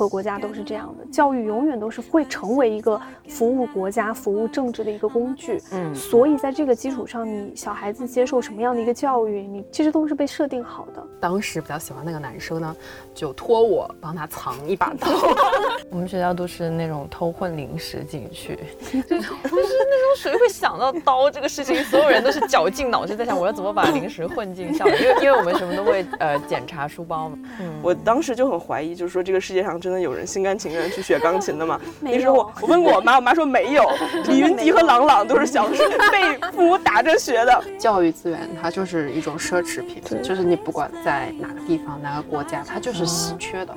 [0.00, 2.98] 我觉得任何国家都是这样的，教育永远都是会成为一个
[3.28, 5.60] 服务国家、服务政治的一个工具。
[5.72, 11.06] 嗯，所以在这个基础上，你小孩子接受什么样的一个教育，你其实都是被设定好的。
[11.20, 12.74] 当时比较喜欢那个男生呢，
[13.14, 15.08] 就托我帮他藏一把刀。
[15.90, 18.56] 我们学校都是那种偷混零食进去，
[18.90, 21.82] 就不是那种谁会想到刀这个事情？
[21.84, 27.38] 所有人都是绞尽脑汁在想我要怎么把零食混进校，因为因为我们什么都会呃检查书包嘛。
[27.60, 31.80] 嗯，我当时就很怀疑，就是说这个世界上真的有人心甘情愿去学钢琴的吗？
[32.00, 33.90] 那时候我我问过我妈，我妈说没有。
[34.26, 37.62] 李云迪和郎朗都是小时候被父母打着学的。
[37.78, 43.74] 教育资源它就是一种奢侈品，就是你不管在哪个地方哪个国家，它就是稀缺的。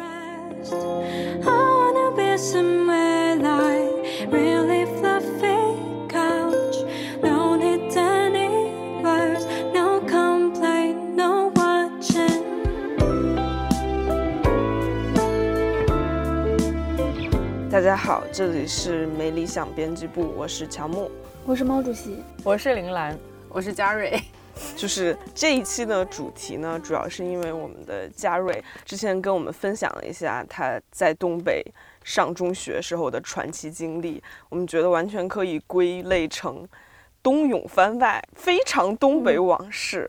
[17.74, 21.10] 大家好，这里是没理想编辑部，我是乔木，
[21.44, 23.18] 我是毛主席，我是林兰，
[23.50, 24.22] 我是嘉瑞。
[24.78, 31.66] 就是这一期的主题呢，主要是因为我们的嘉瑞之前跟我们分享了一下他在东北
[32.04, 36.68] 上中学时候的传奇经历，我们觉得完全可以归类成
[37.24, 40.08] 东涌番外，非常东北往事。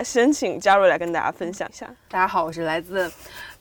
[0.00, 1.86] 先请嘉瑞来跟大家分享一下。
[2.08, 3.08] 大家好，我是来自。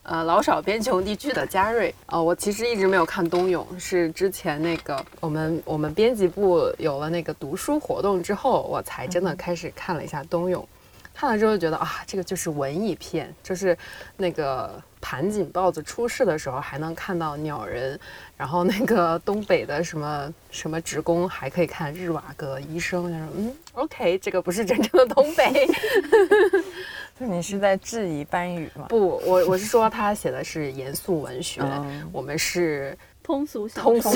[0.06, 10.66] 呃，老少边穷地区的嘉瑞，呃，我其实一直没有看冬泳，是之前那个我们我们编辑部有了那个读书活动之后，我才真的开始看了一下冬泳。
[11.12, 13.76] 看了之后觉得啊，这个就是文艺片，就是
[14.18, 17.98] 那个盘锦豹子出世的时候还能看到鸟人，
[18.38, 25.68] 然后那个东北的什么什么职工还可以看日瓦戈医生，他说嗯，OK，这个不是真正的东北。
[27.18, 28.88] 就你是在质疑班宇吗？
[28.90, 31.62] 不，我我是说他写的是严肃文学，
[32.12, 34.10] 我们是通俗通俗。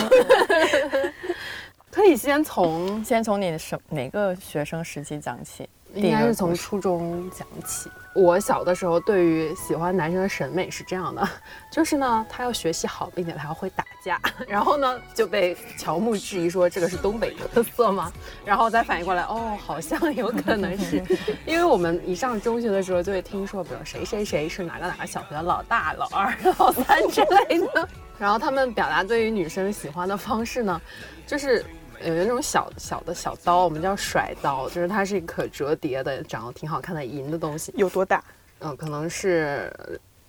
[1.92, 5.68] 可以先从先从你什哪个学生时期讲起？
[5.96, 7.90] 应该是从初中讲起。
[8.16, 11.30] 我小的时候对于喜欢男生的审美是这样的，
[11.72, 14.20] 就是呢，他要学习好，并且他要会打架。
[14.48, 18.12] 然后呢，就被乔木质疑说这个是东北特色吗？
[18.44, 21.04] 然后再反应过来，哦，好像有可能是，
[21.46, 27.88] 因为我们一上中学的时候就会听说，比如谁谁谁是哪个哪个小学的老大、老二、老三之类的。
[28.18, 30.82] 然后他们表达对于女生喜欢的方式呢，
[31.26, 31.64] 就是。
[32.06, 37.74] 有那种小小的小刀，我们叫甩刀，就是它是一个可折叠的，长得挺好看的银的东西。
[37.76, 38.24] 有多大？
[38.60, 39.72] 嗯，可能是，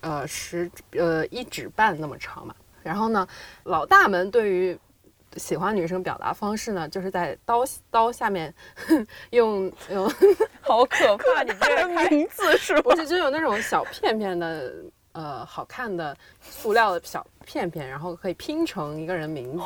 [0.00, 2.54] 呃，十呃一指半那么长吧。
[2.82, 3.26] 然后呢，
[3.64, 4.78] 老大们对于
[5.36, 8.52] 喜欢女生表达方式呢，就是在刀刀下面
[9.30, 10.10] 用 用，
[10.60, 11.42] 好可怕！
[11.42, 12.82] 你这个名字 是吗？
[12.82, 14.72] 不是，就有那种小片片的，
[15.12, 19.64] 呃，好看的塑料的小片片，然后可以拼成一个人名字。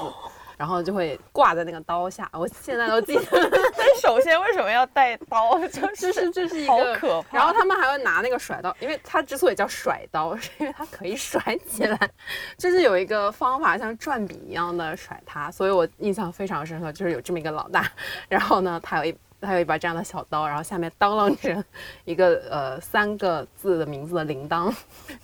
[0.64, 3.22] 然后就会挂在那个刀下，我现在都记得。
[4.00, 5.58] 首先，为什么要带刀？
[5.68, 7.36] 就是这是一个好可怕。
[7.36, 12.10] 然后他们还会拿那个甩刀，因为它之所以叫甩刀，是因为它可以甩起来，
[12.56, 15.50] 就是有一个方法像转笔一样的甩它。
[15.50, 17.86] 所以我印象非常深刻，就是有这么一个老大，
[18.30, 21.62] 然后呢，他有一他有一把这样的小刀，然后下面当啷着
[22.06, 24.74] 一个呃三个字的名字的铃铛，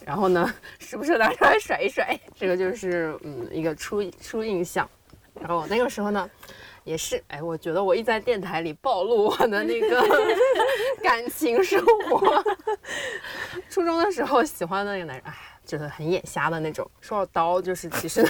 [0.04, 2.14] 然后呢，时不时拿出来甩一甩。
[2.36, 4.86] 这个就是嗯一个初初印象。
[5.40, 6.28] 然后那个时候呢，
[6.84, 10.02] 也是哎，我觉得我一在电台里暴露我的那个
[11.02, 12.44] 感情生活。
[13.68, 15.34] 初中的时候喜欢的那个男人，哎，
[15.64, 16.88] 就是很眼瞎的那种。
[17.00, 18.22] 说到刀，就是其实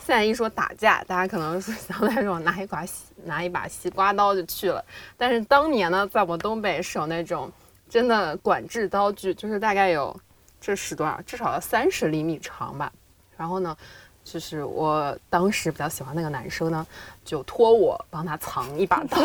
[0.00, 2.84] 现在一说打架，大家可能是想那种拿一把
[3.24, 4.84] 拿一把西瓜刀就去了。
[5.16, 7.50] 但是当年呢，在我们东北是有那种
[7.88, 10.14] 真的管制刀具，就是大概有
[10.60, 11.20] 这是多少？
[11.22, 12.92] 至少要三十厘米长吧。
[13.36, 13.76] 然后呢？
[14.24, 16.84] 就是我当时比较喜欢那个男生呢，
[17.24, 19.18] 就托我帮他藏一把刀，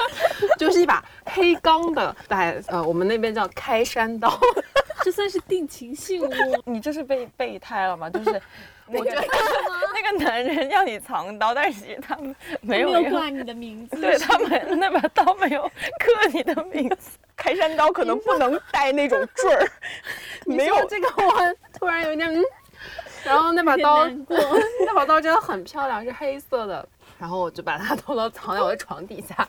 [0.58, 4.38] 就是一把黑钢的，带呃，我们那边叫开山刀，
[5.02, 6.30] 这算是定情信物。
[6.66, 8.10] 你这是被备胎了吗？
[8.10, 8.40] 就是
[8.86, 9.10] 那个
[9.94, 17.18] 那个男人要你藏刀，但是其实他们没有挂你的名字，对他们那把刀没有刻你的名字。
[17.34, 19.68] 开山刀可能不能带那种坠儿，
[20.44, 21.32] 没有这个我
[21.72, 22.44] 突然有点嗯。
[23.24, 24.06] 然后那把刀，
[24.86, 26.86] 那把刀真的很漂亮，是黑色的。
[27.18, 29.46] 然后我就把它偷偷藏在我的床底下，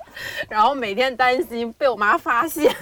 [0.50, 2.74] 然后每天担心被我妈发现。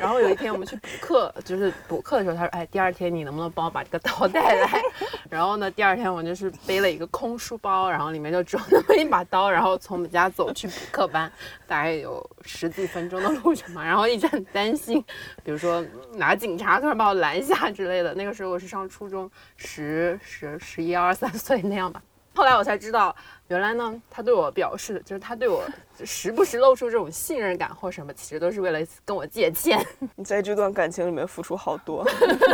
[0.00, 4.82] 然后有一天我们去补课，就是补课的时候，他说：“哎，第二天你能不能帮我把这个刀带来？”
[5.28, 11.30] 然后呢，第二天我就是背了一个空书包，然后里面就只有那么一把刀，然后从我们家走去补课班，
[11.66, 13.84] 大概有十几分钟的路程嘛。
[13.84, 15.02] 然后一直很担心，
[15.42, 15.84] 比如说
[16.14, 18.14] 哪警察突然把我拦下之类的。
[18.14, 22.02] 那个时候我是上初中，十十十一二三岁那样吧。
[22.34, 23.14] 后来我才知道，
[23.50, 25.66] 原来呢，他对我表示的就是他对我
[26.04, 29.84] 时不时露出这种信任感或什么，其实都是为了跟我借钱。
[30.14, 32.06] 你 在这段感情里面付出好多，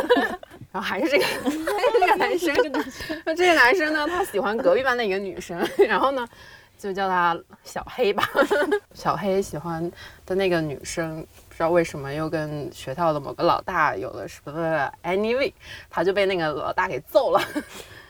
[0.72, 1.24] 然后还是这个，
[2.00, 2.56] 这个男生。
[3.26, 6.26] 那这个男生呢，他喜欢隔壁班的一个女生， 然后呢，
[6.78, 8.26] 就叫他小黑吧。
[8.94, 9.92] 小黑喜欢
[10.24, 11.20] 的那个女生，
[11.50, 15.52] 不知道为什么又跟学校的某个老大有了什么 anyway，
[15.90, 17.40] 他就被那个老大给揍了。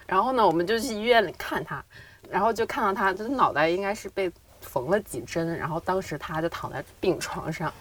[0.06, 1.85] 然后呢，我们就去医院里看他，
[2.31, 4.31] 然后就看到他，他的脑袋应该是被
[4.61, 7.73] 缝了几针，然后当时他就躺在病床上，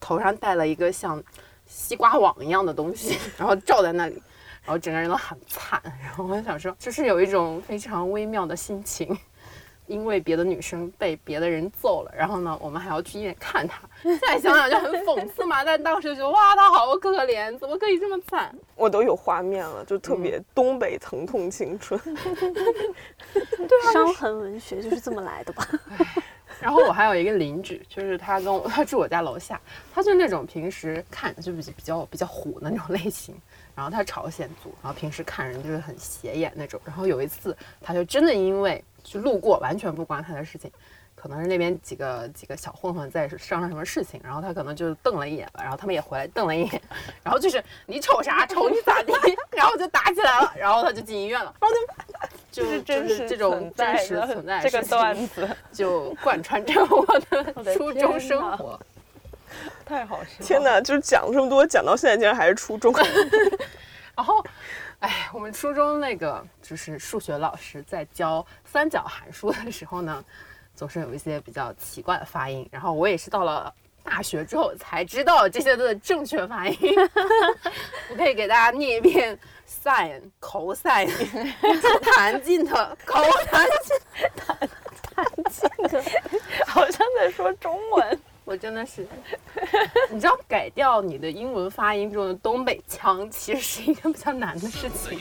[0.00, 1.22] 头上戴了一个像
[1.66, 4.22] 西瓜网一样的东西，然后罩在那里，
[4.62, 5.80] 然后整个人都很惨。
[6.02, 9.16] 然后我就想说，就是有一种非常微妙的心情。
[9.86, 13.80] 因为别的女生被别的人揍了，然后呢，我们还要去医院看她。
[14.02, 18.54] 现在想想就很讽刺嘛，但当时就觉得哇，她好可怜，怎么可以这么惨？
[18.74, 22.00] 我都有画面了，就特别东北疼痛青春。
[22.02, 25.68] 对啊，伤痕文学就是这么来的吧？
[26.60, 29.60] 然后我还有一个邻居，就是他跟我， 他住我家楼下，
[29.92, 33.34] 他就那种平时看着就比比较比较虎的那种类型。
[33.74, 36.80] 然后他朝鲜族，然后平时看人就是很斜眼那种。
[36.84, 40.72] 然后有一次，他就真的因为就路过，完全不关他的事情，
[41.14, 46.82] 可能是那边几个几个小混混在商量什么事情，然后他可能就瞪了一眼吧，然后他们也回来瞪了一眼，
[47.22, 49.12] 然后就是你瞅啥，瞅你咋地，
[49.52, 51.76] 然后就打起来了，然后他就进医院了，然后
[52.50, 58.80] 就就是真实这种真实存在这个段子就贯穿着我的 初中生活。
[59.84, 60.44] 太好笑！
[60.44, 62.92] 天哪，就是讲了这么多，讲到现在竟然还是初中。
[64.16, 64.44] 然后，
[65.04, 70.24] 哎，我们初中那个就是数学老师在教三角函数的时候呢，
[70.74, 72.66] 总是有一些比较奇怪的发音。
[72.72, 73.70] 然后我也是到了
[74.02, 76.78] 大学之后才知道这些的正确发音。
[78.08, 80.78] 我可以给大家念一遍：sin、cos、
[82.16, 83.96] 弹进的、口弹进、
[84.34, 84.56] 弹
[85.14, 86.02] 弹进的，
[86.66, 88.20] 好像在说中文。
[88.54, 89.04] 我真的是，
[90.12, 95.18] 你知道改掉你的英文发音中的东北腔，其实是一个比较难的事情。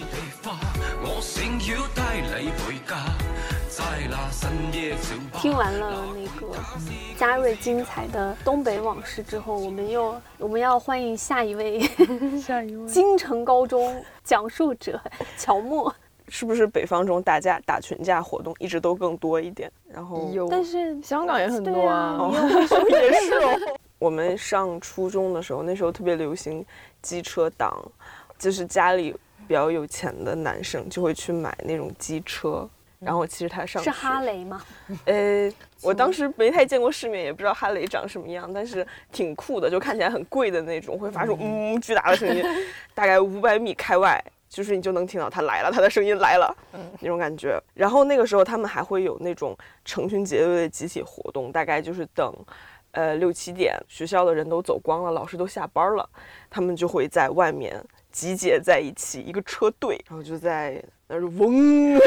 [5.41, 6.55] 听完了那个
[7.17, 11.79] 嘉瑞精彩的东北往事之后，我们又我们要欢迎下一位，
[12.39, 15.01] 下一位 京城高中讲述者
[15.39, 15.91] 乔默。
[16.29, 19.71] 是不是北方这种打架打群架活动一直都更多一点？
[19.87, 22.31] 然后有，但是香港也很多啊，
[22.89, 23.77] 也是哦。
[23.99, 26.65] 我们上初中的时候，那时候特别流行
[27.01, 27.73] 机车党，
[28.37, 29.15] 就是家里
[29.47, 32.67] 比较有钱的男生就会去买那种机车，
[32.99, 34.61] 然后其实他上是哈雷吗？
[35.05, 35.49] 呃，
[35.81, 42.43] 我当时没太见过世面，也不知道哈雷长什么样，但是挺酷的，就看起来很贵的那种，会发出 嗯巨大的声音，
[42.93, 44.21] 大概五百米开外。
[44.53, 47.59] 就是你就能听到他来了，他的声音来了，嗯，那种感觉。
[47.73, 52.31] 然后那个时候他们还会有那种成群结队的集体活动，大概就是等，
[52.91, 56.07] 呃六七点学校的人都走光了，老师都下班了，
[56.51, 61.97] 他们就会在外面集结在一起，一个车队，然后就在那儿嗡，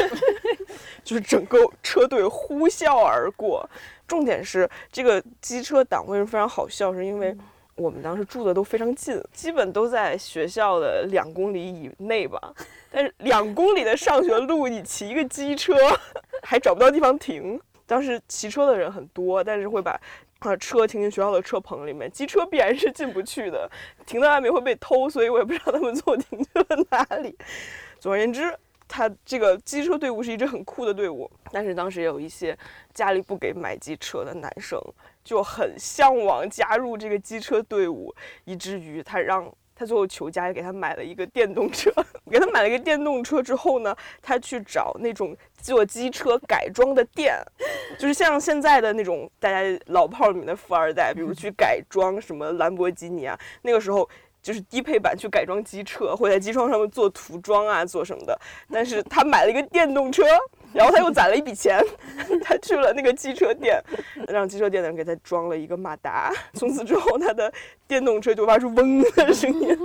[1.03, 3.69] 就是整个车队呼啸而过。
[4.07, 7.35] 重点是这个机车党为什么非常好笑，是因为。
[7.77, 12.53] 我们当时住的都非常近，基本都在学校的两公里以内吧。
[12.91, 15.75] 但是 两公里的上学路，你骑一个机车
[16.41, 17.59] 还找不到地方停。
[17.85, 19.91] 当时骑车的人很多，但是会把
[20.39, 23.69] 啊车停进学校的车棚里面，机车必然是进不去的，
[24.07, 27.37] 停在外面会被偷，所以我也不知道他们最后停去了哪里。
[27.99, 28.53] 总而言之，
[28.87, 32.57] 他这个机车队伍是一支很酷的队伍，但是当时也有一些
[32.93, 34.81] 家里不给买机车的男生。
[35.27, 38.15] 就很向往加入这个机车队伍，
[38.45, 41.91] 以至于他让他最后求家里给他买了一个电动车。
[42.31, 47.35] 给他买了一个电动车之后呢，他去找那种做机车改装的店，
[47.99, 54.09] 就是像现在的那种大家老炮里面的富二代，比如去改装什么兰博基尼啊，那个时候
[54.41, 58.37] 就是低配版去改装机车，会在机床上面做涂装啊，做什么的。
[58.71, 60.23] 但是他买了一个电动车，
[60.73, 61.83] 然后他又攒了一笔钱，
[62.43, 63.81] 他去了那个机车店，
[64.27, 66.31] 让机车店的人给他装了一个马达。
[66.53, 67.51] 从此之后，他的
[67.87, 69.77] 电动车就发出嗡的声音。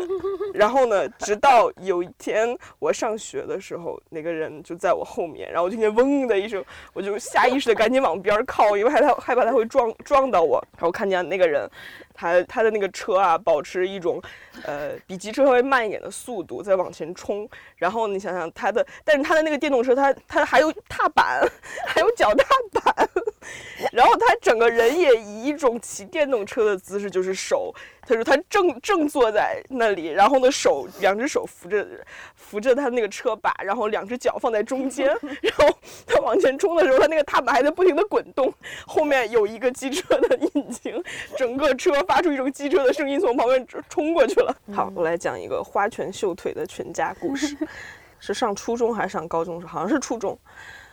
[0.53, 6.63] 然后呢，直到有一天我上学的时候，那个人就在我后面，然后我听见嗡的一声，
[6.93, 10.63] 我就下意识的赶紧往边儿靠，因为害怕害怕他会撞撞到我。
[10.73, 11.69] 然后看见那个人。
[12.15, 14.23] 他他的那个车啊，保持一种，
[14.65, 17.49] 呃，比机车稍微慢一点的速度在往前冲。
[17.77, 21.41] 然后你想想他的，但是他的那个电动车，他他还有踏板，
[21.87, 23.09] 还有脚踏板。
[23.93, 27.75] 然后他整个人也以一种骑电动车的姿势，就是手，
[28.07, 31.87] 他说他正正坐在那里，然后呢手两只手扶着
[32.35, 35.07] 扶着他那个车把，然后两只脚放在中间，
[35.43, 38.53] 然后他往前冲的时候，他那个踏板还在不停的滚动，
[38.87, 41.03] 后面有一个机车的引擎，
[41.37, 44.55] 整个车发出一种机车的声音从旁边冲过去了。
[44.75, 47.57] 好，我来讲一个花拳绣腿的全家故事，
[48.21, 49.67] 是上初中还是上高中时？
[49.67, 50.39] 好像是初中，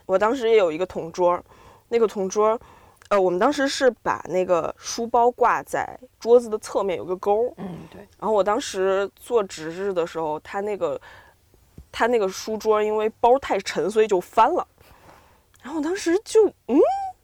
[0.06, 1.44] 我当时也有一个同桌。
[1.89, 2.60] 那个同桌，
[3.10, 8.00] 呃，我们当时是把那个书包挂在桌子的侧面有个钩，嗯，对。
[8.19, 11.00] 然后我当时做值日的时候，他那个
[11.91, 14.65] 他那个书桌因为包太沉，所以就翻了。
[15.62, 16.79] 然后我当时就嗯，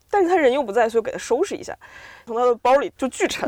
[0.10, 1.78] 但是他人又不在，所以给他收拾一下。
[2.26, 3.48] 从他的包里就巨沉，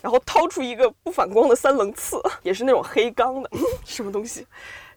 [0.00, 3.50] 然后掏出一个不反光的三棱刺，也是那种黑钢的，
[3.84, 4.46] 什么东西。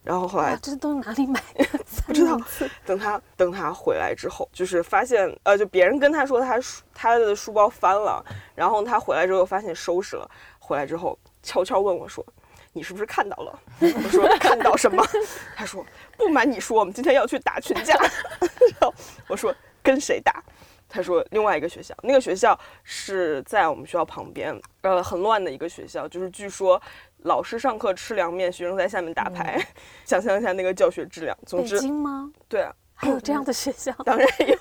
[0.08, 1.66] 然后后来这都是哪里买的？
[2.08, 2.40] 不知道。
[2.86, 8.24] 等他等他回来之后，就是发现呃，就别人跟他说他书他的书包翻了，
[8.56, 10.26] 然后他回来之后发现收拾了。
[10.60, 12.26] 回来之后悄悄问我说
[12.72, 15.06] ：“你是不是看到了？” 我说：“看到什么？”
[15.58, 15.86] 他说
[16.16, 17.94] ：“不瞒你说，我们今天要去打群架。”
[18.40, 18.94] 然后
[19.28, 20.42] 我说：“跟谁打？”
[20.88, 26.82] 他说：“另外一个学校，那个学校是在我们学校旁边，呃，很乱的一个学校，就是据说。”
[27.24, 29.66] 老师上课吃凉面，学生在下面打牌，
[30.06, 31.38] 想象一下那个教学质量。
[31.46, 32.32] 总之，北京吗？
[32.48, 33.92] 对啊，还有这样的学校？
[34.06, 34.58] 当然有。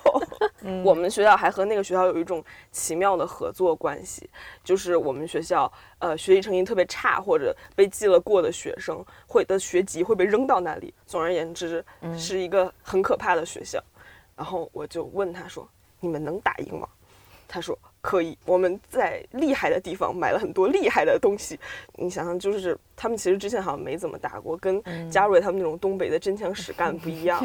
[0.83, 4.29] 我们学校还和那个学校有一种奇妙的合作关系，
[4.65, 10.93] 就是我们学校呃学习成绩特别差或者被记了过的学生会的学籍会被扔到那里。
[11.05, 11.85] 总而言之，
[12.17, 13.81] 是一个很可怕的学校。
[14.35, 15.65] 然后我就问他说
[16.01, 16.87] ：“你们能打赢吗？”
[17.47, 17.77] 他说。
[18.01, 21.59] 可以，我们在厉害的地方买了很多厉害的东西。
[21.95, 27.43] 你想想，就是他们其实之前好像没怎么打过，跟嘉瑞他们那种东北的真枪实干不一样，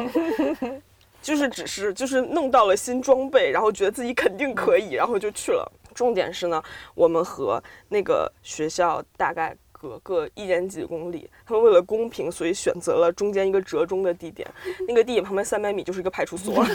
[1.21, 5.71] 就是只是就是弄到了新装备，然后觉得自己肯定可以，然后就去了。
[5.93, 6.63] 重点是呢，
[6.95, 9.55] 我们和那个学校大概。
[9.83, 14.49] 隔个一点几公里，他们为了公平，所以选择了中间一个折中的地点。
[14.87, 16.65] 那个地点旁边三百米就是一个派出所。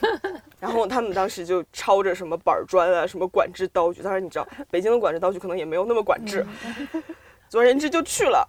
[0.58, 4.00] 然后他们当时就抄着什么板砖啊，什么管制刀具。
[4.00, 6.46] 当然你知道，北京的管制刀具可能也没有那么管制。
[7.50, 8.48] 总而言之就去了。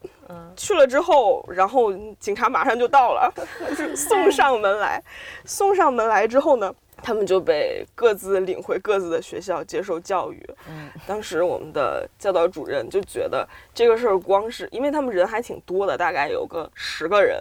[0.55, 3.29] 去了之后，然后警察马上就到了，
[3.77, 5.03] 就送上门来。
[5.43, 6.73] 送上门来之后呢？
[7.05, 10.43] 他们就被各自领回各自的学校接受教育。
[10.67, 17.39] 嗯，当时我们的教导主任就觉得这个事儿光是因为他们人还挺多的，大概有个十个人，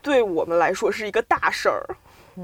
[0.00, 1.84] 对我们来说是一个大事儿，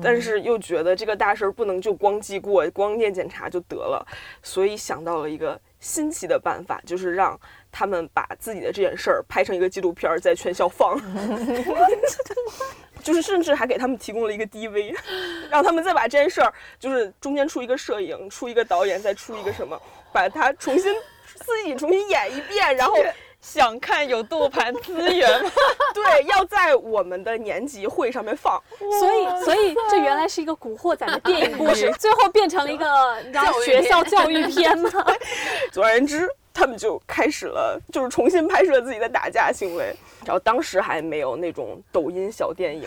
[0.02, 4.07] 但是又觉得这个大事儿不能就光记过、光念检查就得了，
[4.43, 7.40] 所以想到了一个新奇的办法，就是让
[7.73, 11.00] 他们把自己的这件事儿拍成一个纪录片，在全校放。
[13.00, 14.95] 就是甚至还给他们提供了一个 DV，
[15.50, 19.80] 让他们再把这件事儿，就是中间出一个摄影，出一个导演，再出一个什么，
[20.12, 20.95] 把它重新
[21.35, 22.97] 自己重新演一遍，然后
[23.40, 25.50] 想看有豆盘资源吗？
[25.95, 28.62] 对，要在我们的年级会上面放。
[28.78, 32.87] 所以，所以这原来是一个古惑仔的电影故事， 最后变成了一个
[33.23, 34.90] 你知道学校教育片吗？
[35.73, 36.28] 总而言之。
[36.52, 39.95] 他们就开始了，就是重新拍摄自己的打架行为。
[40.26, 42.87] 然后当时还没有那种抖音小电影，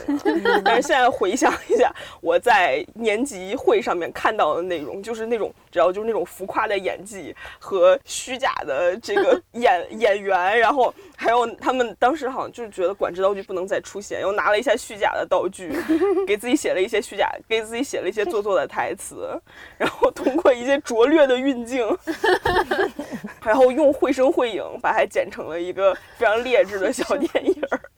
[0.64, 1.92] 但是现在回想一下，
[2.22, 15.76] 我在年级会上面看到的内容，就是那种只要就是那种浮夸的演技和虚假的这个 演演员，然后还有他们当时好像就是觉得管制道具不能再出现，又拿了一下虚假的道具，
[16.28, 19.28] 给自己写了一些虚假，给自己写了一些做作的台词，
[19.76, 21.84] 然后通过一些拙劣的运镜。
[23.54, 27.54] 然后用绘声绘影把它剪成了一个非常劣质的小 电影。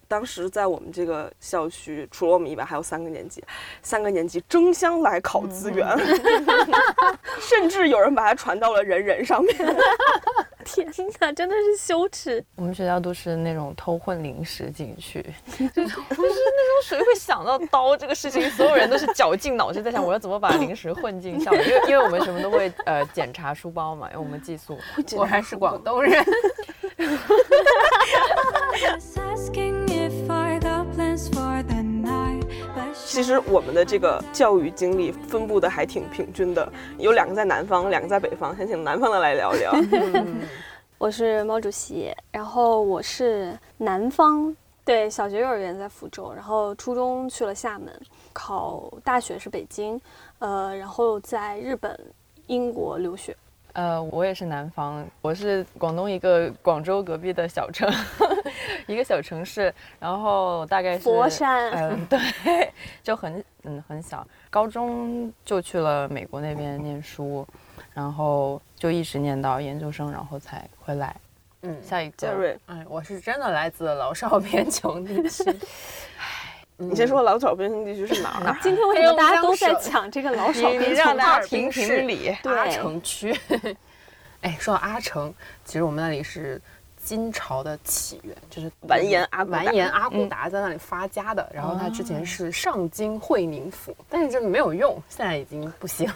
[0.08, 3.44] 当时在我们这个校区，除了我们以外，还有三个年级，
[3.82, 5.88] 三个年级争相来考资源，
[7.42, 9.56] 甚至有人把它传到了人人上面。
[10.66, 10.88] 天
[11.20, 12.44] 哪，真的是羞耻！
[12.56, 15.24] 我们学校都是那种偷混零食进去，
[15.56, 16.04] 就是那种
[16.84, 18.50] 谁会想到刀这个事情？
[18.50, 21.68] 所有人都是绞尽脑汁在想，我要怎么把零食混进校园？
[21.68, 24.76] 因为因为我们什么都会呃检查书包嘛，因为我们寄宿。
[25.16, 26.26] 果然是广东人。
[33.15, 38.53] 其实我们的这个教育经历分布的还挺平均的，有两个在南方，两个在北方。
[38.57, 39.74] 先请南方的来聊聊。
[41.00, 44.53] 我是毛主席，然后我是南方，
[44.84, 47.89] 对，小学幼儿园在福州，然后初中去了厦门，
[48.34, 49.98] 考大学是北京，
[50.39, 51.98] 呃，然后在日本、
[52.48, 53.34] 英国留学。
[53.75, 57.91] 呃，我也是南方，我是广东一个广州隔壁的小城，
[58.88, 62.72] 一个小城市，然后大概是佛山，嗯，对，
[63.03, 67.46] 就很嗯很小，高中就去了美国那边念书，
[67.94, 71.13] 然后就一直念到研究生，然后才回来。
[71.63, 75.44] 嗯，下一个杰瑞，哎，我是真的来自老少 边穷地区。
[76.77, 78.58] 你先说老少边穷地区是哪儿？
[78.62, 80.94] 今天为什么大家都在讲这个老少边穷？
[80.94, 82.36] 让大家评评理。
[82.44, 83.38] 阿城 区。
[84.41, 86.62] 哎，说到阿城，其实我们那里是
[87.01, 91.50] 金朝的起源，就是完颜阿完颜阿骨达在那里发家的。
[91.53, 96.12] 然后他之前是上京会宁府，但是这没有用，现在已经不行。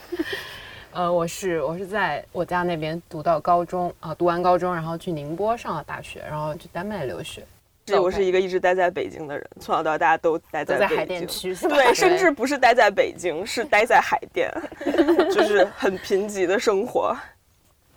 [0.91, 7.43] 呃，我是我是在我家那边读到高中啊，读完高中，然后去宁波上了大学，然后去丹麦留学。
[7.89, 14.51] 这我是一个一直待在北京的人，从小到大都待在海淀区，对，甚至不是待在北京，是待在海淀，
[15.31, 17.15] 就是很贫瘠的生活。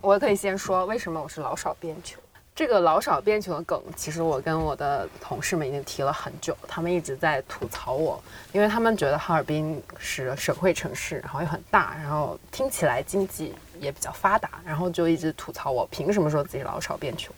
[0.01, 2.21] 我可以先说为什么我是老少边穷。
[2.55, 17.33] 这个老少边穷的梗，其实我跟我的同事们已经提了很久，他们一直在吐槽我，因为他们觉得哈尔滨是省会城市，然后又很大，然后听起来经济也比较发达，然后就一直吐槽我凭什么说自己老少变穷。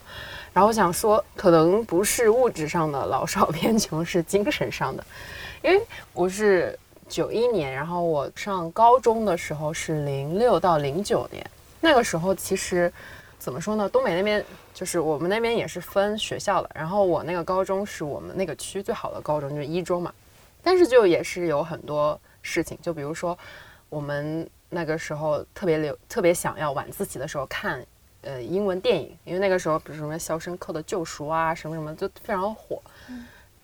[0.53, 5.05] 然后我想说，可能不是物质上的老少变穷，是精神上的。
[5.61, 5.81] 因为
[6.13, 6.77] 我是
[7.09, 11.45] 九一年，然后我上高中的时候是零六到零九年，
[11.81, 12.91] 那个时候其实
[13.37, 13.89] 怎么说呢？
[13.89, 20.13] 东北那边就是我们那边也是分学校的，然后我那个高中是我们那个区最好的高中，就是一中嘛。
[20.63, 23.37] 但是就也是有很多事情，就比如说
[23.89, 27.85] 我们那个时候特别留特别想要晚自习的时候看。
[28.27, 32.81] 呃，英文电影，因为那个时候，比如什么《肖申克的救赎》啊，什么什么，就非常火。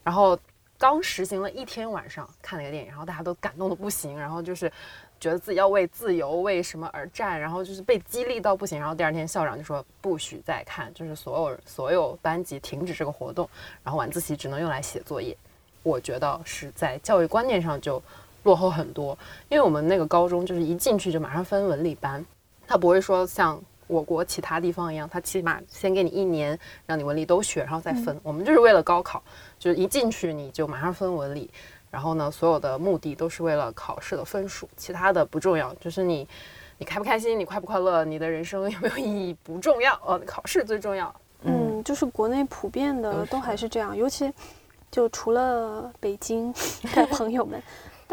[0.03, 0.37] 然后
[0.77, 4.71] 刚实行了一天晚上看那个电影，然后大家都感动的不行，然后就是
[5.19, 8.79] 觉得自己要为自由、为什么而战，然后就是被激励到不行。
[8.79, 13.49] 然后第二天校长就说不许再看，就是所有所有班级停止这个活动，
[13.83, 15.35] 然后晚自习只能用来写作业。
[15.81, 17.99] 我觉得是在教育观念上就
[18.43, 19.17] 落后很多，
[19.49, 22.25] 因为我们那个高中就是一进去就马上分文理班，
[22.67, 23.61] 他不会说像。
[23.87, 28.17] 我国其他地方一样，他起码先给你一年，让你文理都学，然后再分。
[28.23, 29.21] 我们就是为了高考，
[29.59, 31.49] 就是一进去你就马上分文理，
[31.89, 35.73] 然后呢，所有的目的都是为了考试的分数，其他的不重要。
[35.73, 36.25] 就是你，
[36.77, 41.13] 你开不开心，你快不快乐，你的人生 有没有意义不重要，呃，考试最重要。
[41.43, 44.31] 嗯，就是国内普遍的都还是这样，尤其
[44.89, 46.53] 就除了北京
[46.95, 47.61] 的朋友们。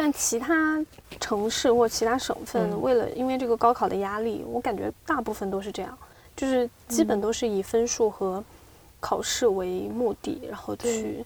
[0.00, 0.80] 但其他
[1.18, 5.98] 城市或其他省份，为了因为这个高考的压力，我感觉大部分都是这样，
[6.36, 8.42] 就是基本都是以分数和
[9.00, 11.24] 考试为目的，然后去，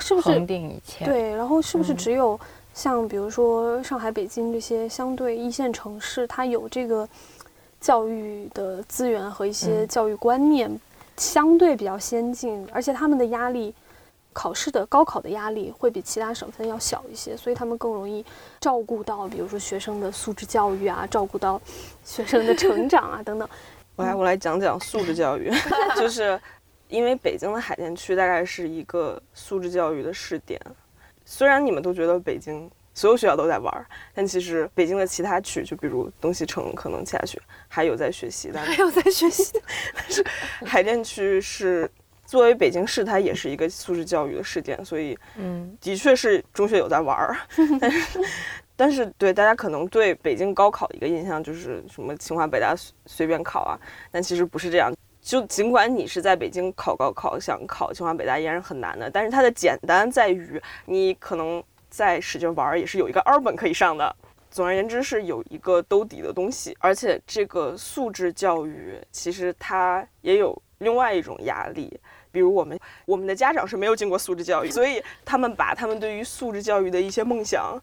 [0.00, 1.04] 是不是恒定一切？
[1.04, 2.40] 对，然后是不是只有
[2.72, 7.06] 像比如说上海、北京这些相对一线城市，它有这个
[7.82, 10.74] 教育的资源和一些教育观念
[11.18, 13.74] 相对比较先进，而且他们的压力。
[14.34, 18.22] 考试的高考的压力会比其他省份要小一些，所以他们更容易
[18.60, 21.58] 照顾到，比如说学生的素质教育啊，照顾到
[22.04, 23.48] 学生的成长啊等等。
[23.96, 25.50] 我来我来讲讲素质教育，
[25.96, 26.38] 就是
[26.88, 30.60] 因为北京的海淀区大概是一个素质教育的试点。
[31.24, 39.60] 虽然你们都觉得北京所有学校都在玩儿，但其实北京的其他区，就比如东西城，可能其他区还有在学习的，还有在学习。
[39.94, 40.24] 但 是
[40.66, 41.88] 海淀区是。
[42.34, 47.36] 作为北京市，它也是一个素质教育的试点，所以，嗯，的确是中学有在玩儿
[47.80, 48.20] 但是，
[48.74, 52.74] 但是对大家可能对北京高考的一个印象就是什么清华北大
[53.06, 53.78] 随便考啊，
[54.10, 54.92] 但其实不是这样。
[55.22, 64.12] 就尽管你是在北京考高考，想考清华北大依然是很难的，但是它的简单在于你可能在使劲玩儿也是有一个二本可以上的。
[64.50, 71.96] 总而言之是有一个兜底的东西，而且这个素质教育其实它也有另外一种压力。
[72.34, 77.80] 比如我们，我们的家长是没有经过素质教育，所以他们把他们对于素质教育的一些梦想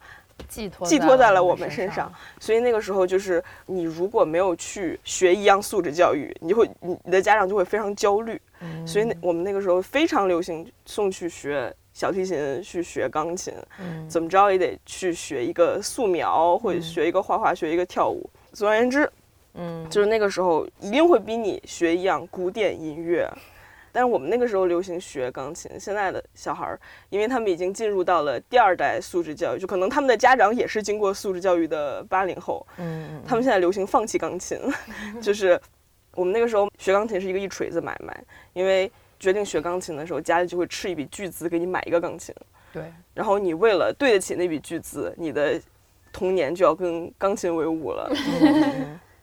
[0.50, 2.12] 寄托寄托在了我们身上。
[2.38, 8.40] 所以那个时候，就是你如果没有去学一样素质教育，你会你的家长就会非常焦虑。
[8.86, 13.54] 所以那我们那个时候非常流行送去学小提琴，去学钢琴，
[14.10, 18.30] 怎么着也得去学一个素描，或者学一个画画，学一个跳舞。
[18.52, 19.10] 总而言之，
[19.54, 23.28] 嗯，就是那个时候一定会逼你学一样古典音乐。
[23.91, 34.58] 但是我们那个时候流行学钢琴，现在的小孩儿，因为他们已经进入到了第二代素质教育，就可能他们的家长也是经过素质教育的八零后，嗯，他们现在流行放弃钢琴，
[35.21, 35.60] 就是
[36.15, 38.23] 我们那个时候学钢琴是一个一锤子买卖，
[38.54, 42.34] 因为决定学钢琴的时候，家里就会斥一笔巨资给你买一个钢琴，
[42.73, 45.60] 对，然后你为了对得起那笔巨资，你的
[46.13, 48.12] 童年就要跟钢琴为伍了。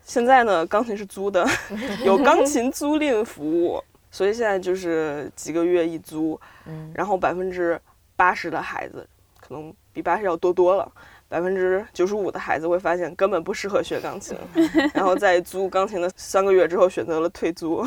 [0.05, 1.47] 现在呢，钢琴是租的，
[2.03, 3.83] 有钢琴租赁服务。
[4.11, 7.81] 所以现在就是几个月一租，嗯，然后百分之
[8.17, 9.07] 八十的孩子，
[9.41, 10.91] 可能比八十要多多了，
[11.29, 14.37] 百分之九十五的孩子会发现根本不适合学钢琴，
[14.95, 17.87] 然后在租钢琴的三个月之后选择了退租，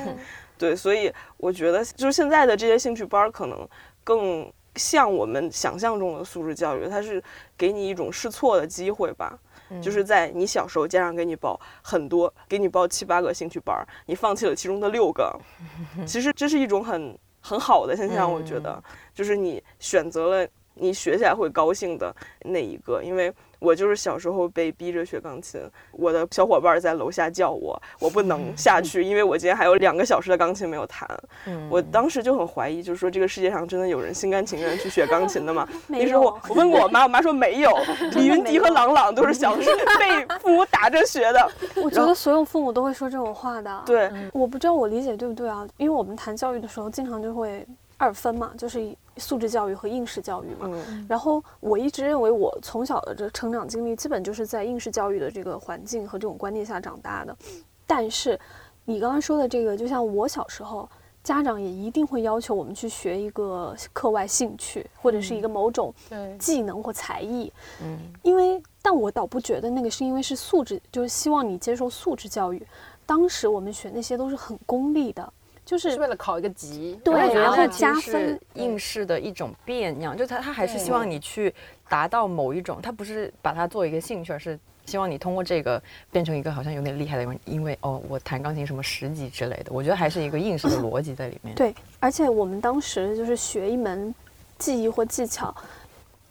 [0.56, 3.68] 对，所以我觉得就是现在的这些兴趣班可能
[4.02, 7.22] 更像我们想象中的素质教育，它是
[7.56, 9.38] 给你一种试错的机会吧。
[9.82, 15.38] 就是在你小时候，家长给你报很多，给你报七八个兴趣班儿，你放弃了其中的六个，
[16.06, 18.82] 其实这是一种很很好的现象，我觉得，
[19.14, 20.48] 就是你选择了
[20.80, 22.14] 你学起来会高兴的
[22.44, 23.32] 那一个，因为。
[23.60, 25.60] 我就是小时候被逼着学钢琴，
[25.90, 31.08] 我的小伙伴在楼下叫我，我不能下去，因为我今天还有两个小时的钢琴没有弹。
[31.68, 35.68] 我当时就很怀疑，就是说这个世界上真的有人心甘情愿去学钢琴的吗？
[35.88, 37.76] 那时候我问过我妈，我妈说没有。
[38.14, 41.50] 李云迪和郎朗都是小时候被父母打着学的。
[41.82, 43.82] 我觉得所有父母都会说这种话的。
[43.84, 45.66] 对，我不知道我理解对不对啊？
[45.78, 47.66] 因为我们谈教育的时候，经常就会
[47.98, 48.96] 二分嘛，就是。
[49.20, 50.70] 素质教育和应试教育嘛，
[51.08, 57.36] 然后我一直认为我从小的这成长经历基本就是在应试教育的这个环境和这种观念下长大的。
[57.84, 58.38] 但是
[58.84, 60.88] 你刚刚说的这个，就像我小时候，
[61.24, 65.92] 家长也一定会要求我们去学一个课外兴趣或者是一个某种
[66.38, 67.52] 技能或才艺。
[67.82, 72.64] 嗯，因为但我倒不觉得那个是因为是素质，就是希望你接受素质教育。
[73.04, 75.32] 当时我们学那些都是很功利的。
[75.68, 81.54] 就是为了考一个级，对，然后加分应试的一种变样，就他他还是希望你去
[81.90, 91.54] 达到某一种，他不是把它做一个兴趣，而是希望你通过这个变成一个好像有点厉害的人，因为哦，我弹钢琴什么十级之类的，我觉得还是一个应试的逻辑在里面。
[91.54, 94.14] 对，而且我们当时就是学一门
[94.56, 95.54] 技艺或技巧。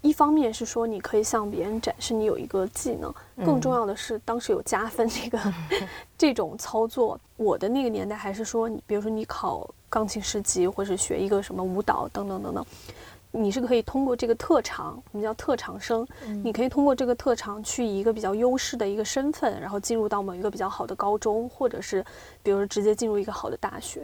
[0.02, 3.14] 一方面是说你可以向别人展示你有一个技能，
[3.46, 5.40] 更重要的是当时有加分这个
[6.18, 7.20] 这种操作。
[7.36, 12.66] 我的那个年代还是说，你比如说你考钢琴十级，或者学一个什么舞蹈等等等等。
[13.38, 16.06] 你是可以通过这个特长，我们叫特长生，
[16.44, 22.04] 你可以通过这个特长去以一个比较优势的一个身份，然后进入到某一个比较好的高中，或者是，
[22.42, 24.02] 比如说直接进入一个好的大学。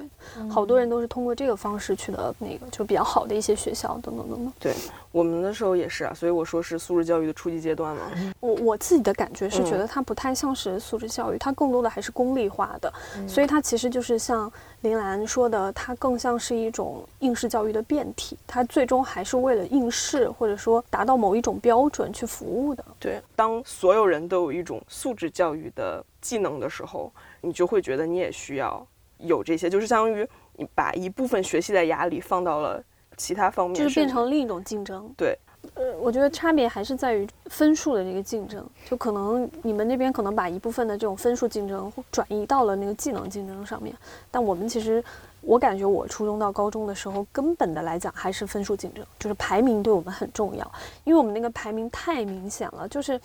[0.50, 4.54] 好多人都是通过这个方式去的那个，就比较好的一些学校等等等等。
[4.60, 4.74] 对，
[5.12, 8.02] 我们的时候也是啊，所以我说是素质教育的初级阶段嘛。
[8.40, 12.94] 我我自己的感觉是觉得它不太像是素质教育，它更多的还是功利化的，
[13.28, 14.52] 所以它其实就是像。
[14.84, 22.84] 林兰说的，它更像是一种应试教育的变体，它最终还是为了应试或者说达到某一种标准去服务的。
[23.00, 28.86] 对，当所有人都有一种素质教育的技能的时候，你就会觉得你也需要
[29.20, 32.84] 有这些，就是相当于你把一部分学习的压力放到了
[33.16, 35.10] 其他方面，就是变成另一种竞争。
[35.16, 35.38] 对。
[35.76, 43.96] 呃，我觉得差别还是在于分数的这个竞争，就可能你们那边可能把一部分的这种分数竞争转移到了那个技能竞争上面，
[44.30, 45.04] 但我们其实，
[45.42, 50.72] 我感觉我初中到高中的时候，根本的来讲还是分数竞争，就是排名对我们很重要，
[51.06, 53.20] 因为我们那个排名太明显了，就是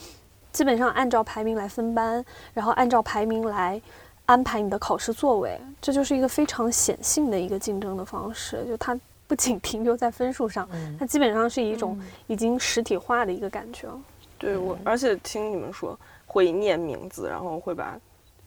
[0.50, 2.24] 基本上按照排名来分班，
[2.54, 3.78] 然后按照排名来
[4.26, 8.98] 安排你的考试座位，这就是一个非常显性的一个竞争的方式，就它。
[9.28, 14.00] 不仅 停留在分数上，它基本上是一种已经实体化的一个感觉了。
[14.38, 17.96] 对我，而且听你们说会念名字，然后会把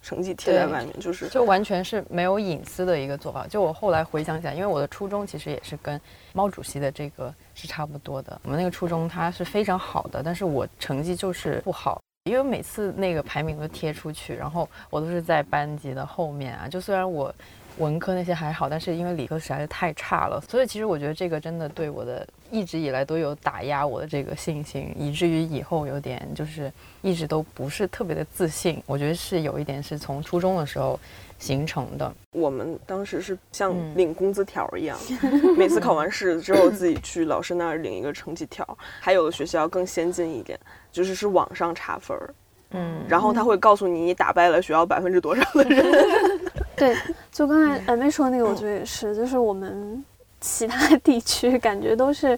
[0.02, 3.46] 成绩贴在外面，就是就完全是没有隐私的一个做法。
[3.46, 6.00] 就我后来回想起来，因为我的初中其实也是跟
[6.34, 8.40] 毛主席的这个是差不多的。
[8.44, 16.68] 我们那个初中它是非常好的，但是我成绩就是不好，因为每次那个排名都贴出去，然后我都是在班级的后面啊。
[16.68, 17.34] 就虽然我。
[17.78, 28.82] 文科那些还好，但是因为理科实在是太差了，所以其实我觉得这个真的对我的一直以来都有打压我的这个信心，以至于以后有点就是一直都不是特别的自信。
[28.86, 31.00] 我觉得是有一点是从初中的时候
[31.40, 32.14] 形成的。
[32.34, 34.98] 我们当时是像领工资条一样，
[35.58, 38.78] 每次考完试之后自己去老师那儿领一个成绩条。
[39.00, 40.60] 还有的学校更先进一点，
[40.92, 42.34] 就是是网上查分儿，
[42.72, 46.41] 嗯，然后他会告诉你你打败了学校百分之多少的人。
[46.82, 46.98] 对，
[47.32, 50.04] 就刚才俺妹说的那个，我觉得也是，就是我们
[50.40, 52.38] 其他地区感觉都是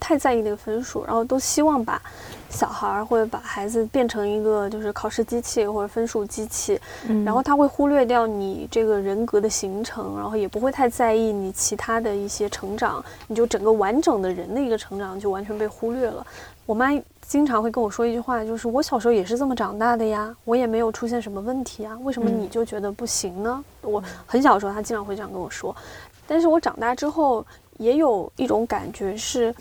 [0.00, 2.02] 太在意那个分数，然后都希望把
[2.50, 6.80] 小孩儿会把孩子变成一个就是考试机器或者分数机器，
[7.24, 16.26] 然后他会忽略掉你这个人格的形成，然后也不会太在意你其他的一些成长，你就整个完整的人的一个成长就完全被忽略了。
[16.66, 16.88] 我妈
[17.26, 23.64] 经常会跟我说一句话，就是我小时候也是这么长大的呀，我也没有出现什么问题啊，为什么你就觉得不行呢？
[23.82, 25.74] 我很小的时候，他经常会这样跟我说，
[26.26, 27.44] 但是我长大之后
[27.78, 29.54] 也有一种感觉是。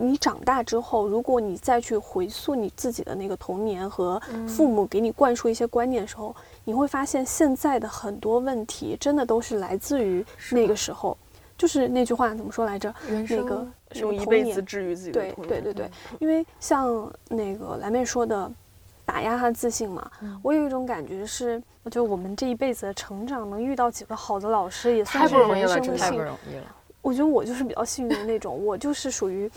[0.00, 6.32] 你长大之后，如果你再去回溯你自己的那个童年和父母给你灌输一些观念的时候，
[6.64, 11.18] 你会发现现在的很多问题真的都是来自于那个时候。
[11.58, 12.94] 就是那句话怎么说来着？
[13.06, 15.48] 那个用一辈子治愈自己的童年。
[15.48, 15.90] 对对对对，
[16.20, 18.50] 因为像那个蓝妹说的，
[19.04, 20.10] 打压他自信嘛。
[20.42, 26.24] 我有一种感觉是，我觉得我们这一辈子的成长能遇到几个好的老师，也算是人生的幸。
[26.24, 26.38] 了。
[27.02, 29.50] 我觉得我就是比较幸运的那种，我就是属于。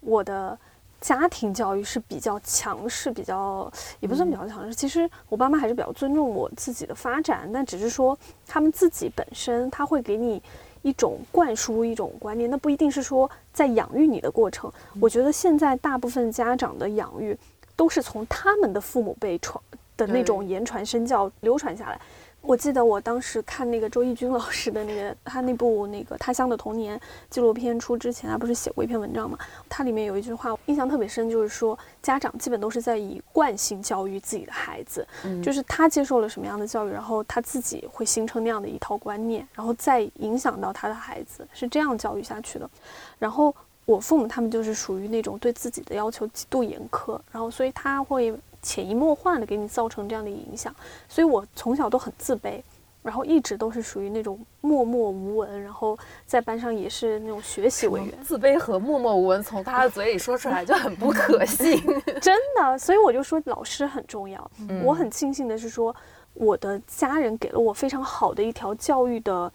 [0.00, 0.56] 我的
[1.00, 4.72] 家庭教育是比较强势，比较也不算比较强势。
[4.72, 8.16] 其实我爸妈还是比较尊重我自己的发展，但只是说
[8.46, 10.40] 他们自己本身他会给你
[10.88, 14.72] 一种灌输一种观念，那不一定是说在养育你的过程。
[14.98, 17.36] 我觉得现在大部分家长的养育
[17.76, 19.62] 都是从他们的父母辈传
[19.96, 22.00] 的那种言传身教流传下来。
[22.40, 26.96] 我记得我当时看那个周轶君老师的那个他那部那个《他乡的童年》
[27.28, 29.36] 纪录片出之前，他不是写过一篇文章嘛？
[29.68, 35.06] 他里面有一句话印象特别深，就是说家长基本都是在以惯性教育自己的孩子，
[35.42, 42.70] 就是他接受了什么样的教育，然后他自己会形成那样的一套观念，然后再影响到他的孩子，是这样教育下去的。
[43.18, 48.34] 然后我父母他们就是属于那种对自己的要求极度严苛，然后所以他会。
[48.62, 50.74] 潜移默化的给你造成这样的影响，
[51.08, 52.60] 所以我从小都很自卑，
[53.02, 58.12] 然后一直都是属于那种默默无闻，然后在班上也是那种学习委员。
[58.22, 61.80] 自卑和默默无闻从他的嘴里说出来就很不可 信，
[62.20, 62.78] 真的。
[62.78, 64.50] 所以我就说老师很重要。
[64.82, 65.94] 我很庆幸的是说，
[66.34, 69.50] 我的家人给了我非常好的一条教育的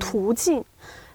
[0.00, 0.62] 途径，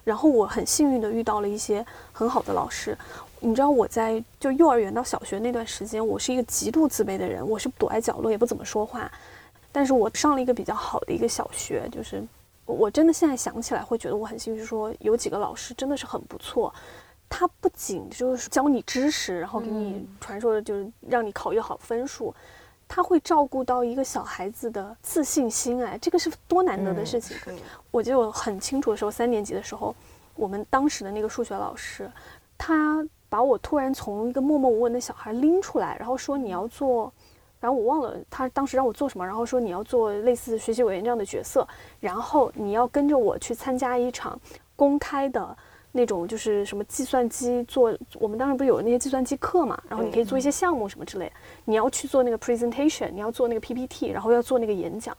[0.02, 2.96] 然后我很幸运的遇到了一些很好的老师。
[3.44, 9.10] 你知道我在就幼儿园到小学那段时间，我是一个极度自卑的人，我是躲在角落也不怎么说话。
[9.70, 12.24] 但是我上了一个比较好的一个小学，就是
[12.64, 16.72] 我真的现在想起来会觉得我很幸运，说有几个老师真的是很不错。
[17.28, 22.34] 他不仅就是教你知识，然后给你传授的就是让你考一个好分数，
[22.88, 25.84] 他会照顾到一个小孩子的自信心。
[25.84, 27.36] 哎，这个是多难得的事情。
[27.90, 29.94] 我记得我很清楚的时候，三年级的时候，
[30.34, 32.10] 我们当时的那个数学老师，
[32.56, 33.06] 他。
[33.28, 37.12] 把我突然从一个默默无闻的小孩拎出来，然后说你要做，
[37.60, 41.66] 然后我忘了他当时让我做什么，然后说你要做类似学习委员这样的角色，
[42.00, 44.38] 然后你要跟着我去参加一场
[44.76, 45.56] 公开的
[45.90, 51.32] 那种，就是什么计算机做，我们当时不是有那些计算机课嘛，然后你可以做一些项目什么之类的，
[51.64, 55.16] 你要去做那个 presentation，你要做那个 PPT，然后要做那个演讲，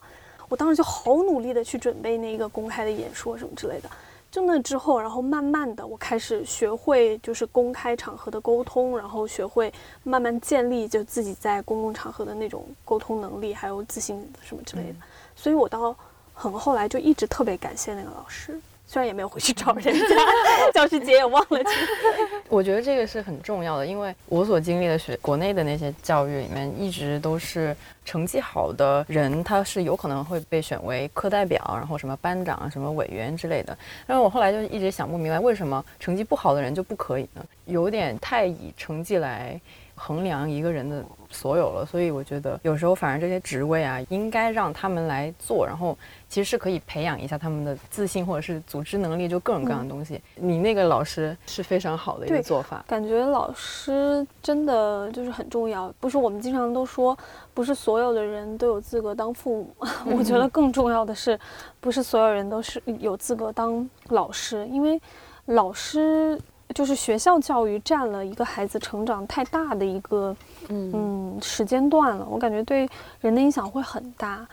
[0.48, 3.90] 我当时就好努力的去准备那个公开的演说什么之类的。
[4.36, 14.96] 就那之后，然后慢慢的，我开始学会就是公开场合的沟通，然后学会慢慢建立就自己在公共场合的那种沟通能力，还有自信什么之类的。
[15.38, 15.96] 所以我到
[16.34, 18.60] 很后来就一直特别感谢那个老师。
[18.86, 21.60] 虽然也没有回去找人家，教师节也忘了。
[22.50, 33.78] 我觉得这个是很重要的，因为我所经历的学国内的那些教育里面，一直都是成绩好的人，他是有可能会被选为课代表，然后什么班长、什么委员之类的。
[34.08, 37.44] 但是我后来就一直想不明白，为什么成绩不好的人就不可以呢？
[37.66, 39.60] 有点太以成绩来
[39.96, 41.84] 衡量一个人的所有了。
[41.84, 45.98] 所以我觉得有时候反而这些职位啊，应该让他们来做，然后。
[46.28, 50.20] 其实是可以培养一下他们的自信，或者是组织能力，就各种各样的东西。
[50.34, 52.84] 你那个老师是非常好的一个做法。
[52.86, 55.94] 感觉老师真的就是很重要。
[55.98, 57.18] 不是我们经常都说，
[57.56, 59.76] 不是所有的人都有资格当父母。
[60.16, 61.40] 我觉得更重要的是，
[61.80, 65.02] 不是所有人都是有资格当老师，因为
[65.46, 66.40] 老师
[66.74, 70.36] 就是学校教育占了一个孩子成长太大的一个
[70.68, 72.28] 嗯时间段了。
[72.30, 72.88] 我感觉对
[73.22, 74.46] 人的影响会很大。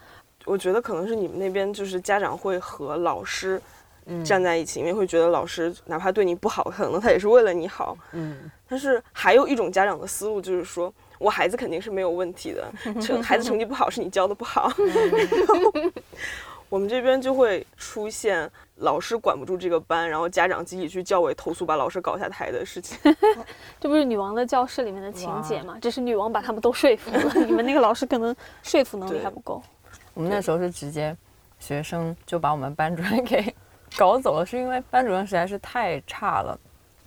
[0.45, 3.61] 我觉得可能是你们那边就是家长会和老师
[4.25, 7.97] 站在一起，因为会觉得老师哪怕对你不好，可能他也是为了你好。
[8.13, 8.51] 嗯。
[8.69, 14.71] 但是还有一种家长的思路就是说，我孩子肯定是没有问题的， 成孩子成绩不好是你教的不好。
[16.69, 22.99] 我们这边就会出现老师管不住这个班，然后家长集体去教委投诉，把老师搞下台的事情。
[23.79, 25.77] 这不是女王的教室里面的情节吗？
[25.83, 29.63] 只是女王把他们都说服了，你们那个老师可能说服能力还不够。
[30.15, 31.15] 我们那时候是直接，
[31.59, 33.55] 学生就把我们班主任给
[33.95, 36.59] 搞走了，是因为班主任实在是太差了。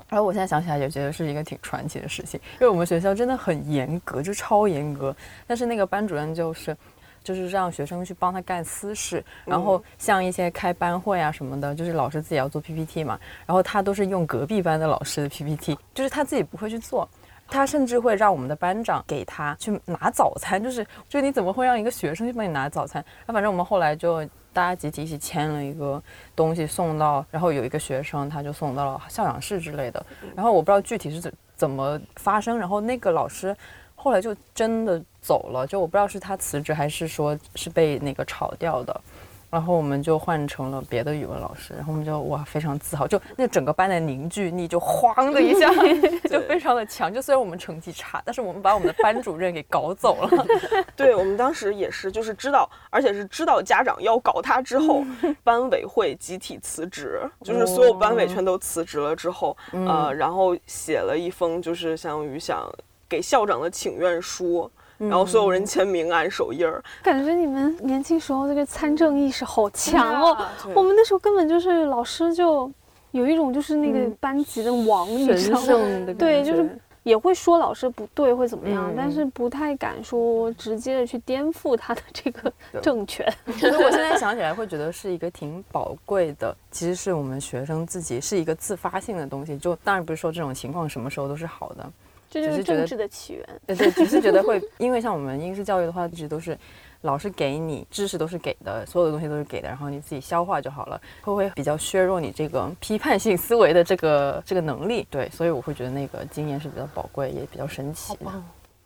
[0.10, 5.16] 然后我现在想起来也觉得是一个挺传奇的事情，因为我们学校真的很严格，就超严格。
[5.48, 6.76] 但是那个班主任就是，
[7.24, 17.08] 就是让学生去帮他干私事，然后像一些开班会啊什么的，就是老师自己要做 PPT 嘛，然后他都是用隔壁班的老师的 PPT，就是他自己不会去做。
[17.48, 23.06] 他甚至会让我们的班长给他去拿早餐，就是就你怎么会让一个学生去帮你拿早餐？
[23.28, 26.02] 那反正我们后来就大家集体一起签了一个
[26.34, 30.04] 东西送到，然后有一个学生他就送到了校长室之类的。
[30.34, 33.54] 然后我不知道具体是怎怎么发生，然后那个老师
[33.96, 39.02] 后来就真的走了，就我不知道是他辞职还是说是被那个炒掉的。
[39.50, 45.70] 然后我们就换成了别的语文老师，然后我们就哇非常自豪，就那整个班的凝聚力就哐的一下
[46.28, 47.14] 就非常的强。
[47.14, 50.46] 就虽然我们成绩差，但是我们把我们的班主任给搞走了。
[50.96, 55.06] 对我们当时也是，就是知道，而且是知道家长要搞他之后，
[55.44, 62.70] 班委会集体辞职，就是所有班委全都辞职了之后，呃，然后写了一封就是相当于想
[63.08, 64.70] 给校长的请愿书。
[64.98, 70.38] 然后所有人签名按手印儿，感觉你们年轻时候这个参政意识好强哦。
[70.74, 72.72] 我们那时候根本就是老师就
[73.12, 83.32] 有一种就是那个班级的王，神圣的对，就是也会说老师不对会怎么样，但是不太敢说直接的去颠覆他的这个 政权。
[83.60, 89.58] 所以我现在想起来会觉得是一个挺宝贵的，其实是我们学生自己是一个自发性的东西。
[89.58, 91.92] 就当然不是说这种情况什么时候都是好的。
[92.42, 93.46] 这就是政治的起源。
[93.66, 96.58] 对对，只是觉得会， 因为像我们应试教育的话，一直都是
[97.02, 105.08] 老师给你知识都是给的，所有的东西都是给的，然后你自己消化就好了，会不会比较削弱你这个批判性思维的这个这个能力？
[105.10, 108.18] 对，所以我会觉得那个经验是比较宝贵，也比较神奇。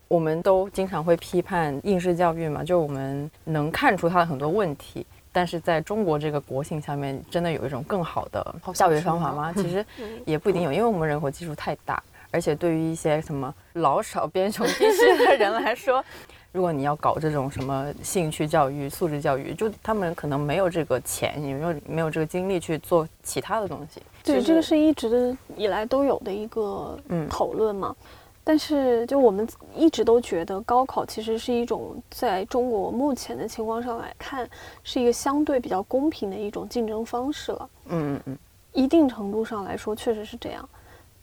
[0.07, 9.53] 我们都经常会批判应试教育嘛，就我们能看出它的很多问题，但是在中国这个国情下面，真的有一种更好的教育方法吗？
[9.55, 9.85] 其实
[10.25, 12.01] 也不一定有，因为我们人口基数太大。
[12.31, 16.03] 而且对于一些什么老少边穷地区的人来说，
[16.51, 24.01] 如果你要搞这种什么兴趣教育、素质教育，就他们可能没有这个钱，也没有没有这个精力去做其他的东西。
[24.23, 26.97] 对，这个是一直以来都有的一个
[27.29, 27.95] 讨论嘛。
[28.43, 34.49] 但是就我们一直都觉得，高考其实是一种在中国目前的情况上来看，
[34.83, 37.69] 是一个相对比较公平的一种竞争方式了。
[37.89, 38.37] 嗯嗯嗯，
[38.73, 40.67] 一定程度上来说，确实是这样。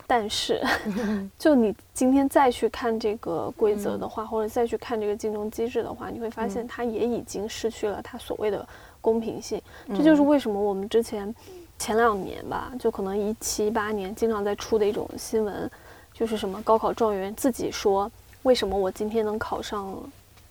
[0.07, 0.63] 但是，
[1.37, 8.67] 就你今天再去看这个规则的话，或者再去看这个竞争机制的话，你会发现它也已经失去了它所谓的
[9.01, 9.61] 公平性。
[9.89, 11.35] 这就是为什么我们之前
[11.77, 15.69] 前两年吧，就可能一七一八年经常在出的一种新闻，
[16.13, 18.09] 就是什么高考状元自己说，
[18.45, 19.93] 为什么我今天能考上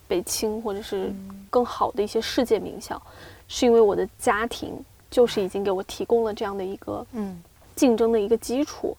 [0.06, 1.14] 北清或者是
[1.50, 3.02] 更好的一些世界名校，
[3.48, 4.74] 是因为我的家庭
[5.10, 7.42] 就是已经给我提供了这样的一个嗯。
[7.76, 8.96] 竞争的一个基础。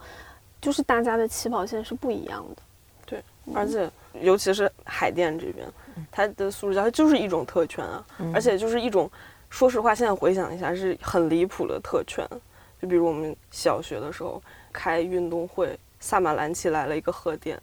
[0.61, 2.63] 就是大家的起跑线是不一样的，
[3.07, 3.23] 对，
[3.55, 3.89] 而且
[4.21, 5.67] 尤其是海淀这边，
[6.11, 9.11] 它的素质教育就是一种特权啊，而且就是一种，
[9.49, 12.27] 说实话，现在回想一下是很离谱的特权。
[12.81, 14.43] 就比如我们小学的时候
[14.73, 17.61] 开运动会，萨马兰奇来了一个贺电，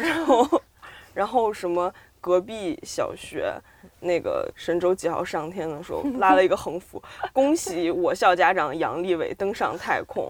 [0.00, 0.62] 然后，
[1.12, 3.54] 然后什么隔壁小学
[4.00, 7.00] 那个神舟几号上天的时候拉了一个横幅，
[7.32, 10.28] 恭喜我校家长杨利伟登上太空。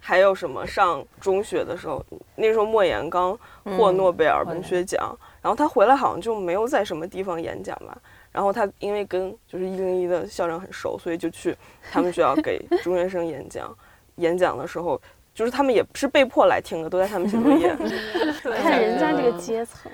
[0.00, 0.66] 还有什么？
[0.66, 7.96] 上中学的时候，那时候莫言刚获诺贝尔文学奖，然后他回来好像就没有在什么地方演讲吧。
[8.32, 11.56] 然后他因为跟就是一零一的校长很熟，所以就去
[11.92, 13.76] 他们学校给中学生演讲。
[14.16, 15.00] 演讲的时候，
[15.34, 17.74] 就是他们也不是被迫来听的，都在下面写作业。
[18.62, 19.90] 看人家这个阶层，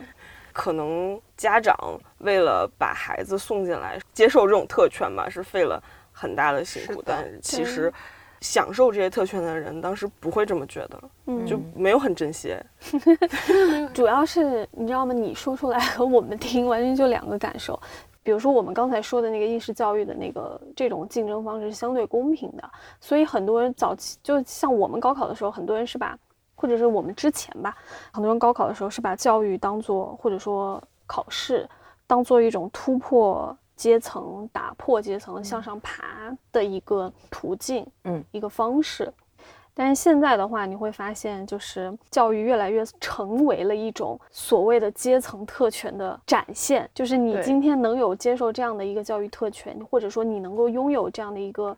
[0.52, 1.76] 可能家长
[2.18, 7.92] 为了把孩子送进来接受这种特权吧，是费了很大的辛苦，但其实。
[8.46, 12.56] 享受这些特权的人，当时不会这么觉得，就没有很珍惜。
[13.92, 15.12] 主要是你知道吗？
[15.12, 17.78] 你说出来和我们听完全就两个感受。
[18.22, 26.16] 比如说我们刚才说的那个应试教育的那个这种竞争方式是相对公平的，所以很多人早期就像我们高考的时候，很多人是把，
[26.54, 27.76] 或者是我们之前吧，
[28.12, 31.68] 很多人高考的时候是把教育当做或者说考试
[32.06, 33.56] 当做一种突破。
[33.76, 39.12] 阶层打破阶层向上爬的一个途径，嗯，一个方式。
[39.74, 46.88] 但是现在的话，你会发现，就是教育越来越成为了一种所谓的阶层特权的展现。
[46.94, 51.76] 就是你今天能有接受这样的一个教育特权，或者说你能够拥有这样的一个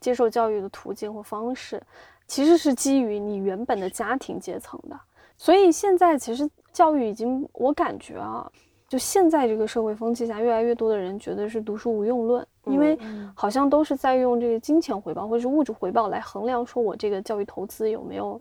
[0.00, 1.82] 接受教育的途径或方式，
[2.26, 5.00] 其实是基于你原本的家庭阶层的。
[5.38, 8.52] 所以现在其实教育已经，我感觉啊。
[8.90, 12.98] 就现在这个社会风气下，越来越多的人觉得是读书无用论，因为
[13.36, 18.40] 好像都是在用这个金钱回报或者是物质回报来衡量，说我这个教育投资有没有，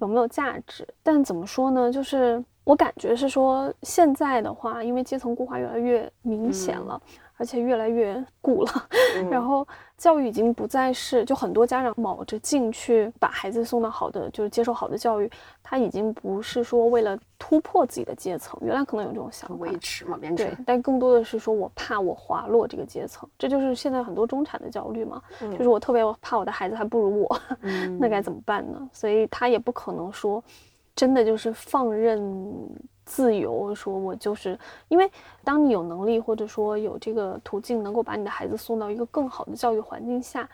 [0.00, 0.84] 有没有价值。
[1.00, 1.92] 但怎么说呢？
[1.92, 7.00] 就是我感觉是说，现在的话，因为阶层固化越来越明显了。
[7.36, 8.70] 而且越来越固了，
[9.28, 9.66] 然后
[9.96, 15.30] 教育已经不再是就很多家长卯着劲去把孩子送到好的，就是接受好的教育，
[15.62, 27.40] 他已经不是说为了突破自己的阶层，原来可能有这种想法维持嘛，对，但更多的是说我怕我滑落这个阶层，这就是现在很多中产的焦虑嘛，就是我特别怕我的孩子还不如我，
[27.98, 28.88] 那该怎么办呢？
[28.92, 30.42] 所以他也不可能说
[30.96, 32.20] 真的就是放任。
[33.04, 35.10] 自由，说我就是因为，
[35.42, 40.48] 当你有能力或者说有这个途径，能够把你的孩子送到一个更好的教育环境下，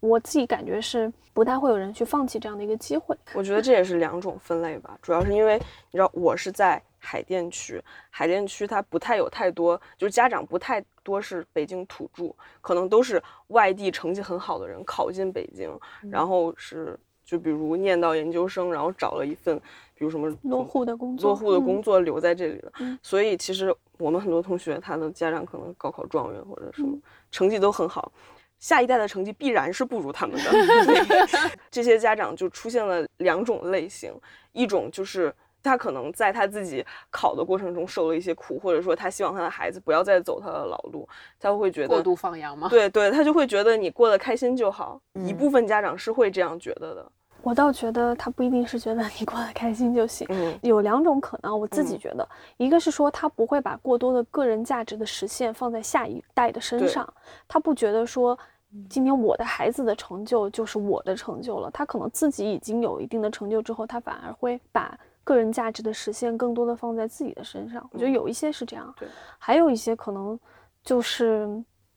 [0.00, 3.16] 我自己感觉是不太会有人去放弃这样的一个机会。
[3.34, 5.56] 我觉得这也是两种分类吧，主要是因为
[5.90, 15.78] 你知道，我是在海淀区，海淀区它不太有太多，就是家长不太多是北京土著，可能都是外地成绩很好的人考进北京，
[16.10, 19.60] 然后是就比如念到研究生，然后找了一份。
[19.96, 26.98] 比如什么落户的工作，落户的工作留在这里了，所以其实我们很多同学，他的家长可能高考状元或者什么
[27.30, 28.10] 成绩都很好，
[28.58, 30.50] 下一代的成绩必然是不如他们的。
[31.70, 34.12] 这些家长就出现了两种类型，
[34.50, 35.32] 一种就是
[35.64, 41.08] 他可能在他自己考的过程中受了一些苦，或者说他希望他的孩子不要再走他的老路，
[41.40, 42.68] 他会觉得过度放羊吗？
[42.70, 45.00] 对对，他就会觉得你过得开心就好。
[45.26, 47.10] 一部分家长是会这样觉得的。
[47.42, 50.26] 我倒觉得他不一定是觉得你过得开心就行，
[50.62, 51.58] 有两种可能。
[51.58, 57.06] 我自己觉得，一个是说他不会把过多的个人价值的实现放在下一代的身上，
[57.46, 58.38] 他不觉得说
[58.88, 61.70] 今天我的孩子的成就就是我的成就了。
[61.70, 67.84] 他可能自己已经有一定的成就之后，他反而会把个人价值的实现更多的放在自己的身上。
[67.92, 68.94] 我觉得有一些是这样，
[69.38, 70.38] 还有一些可能
[70.84, 71.48] 就是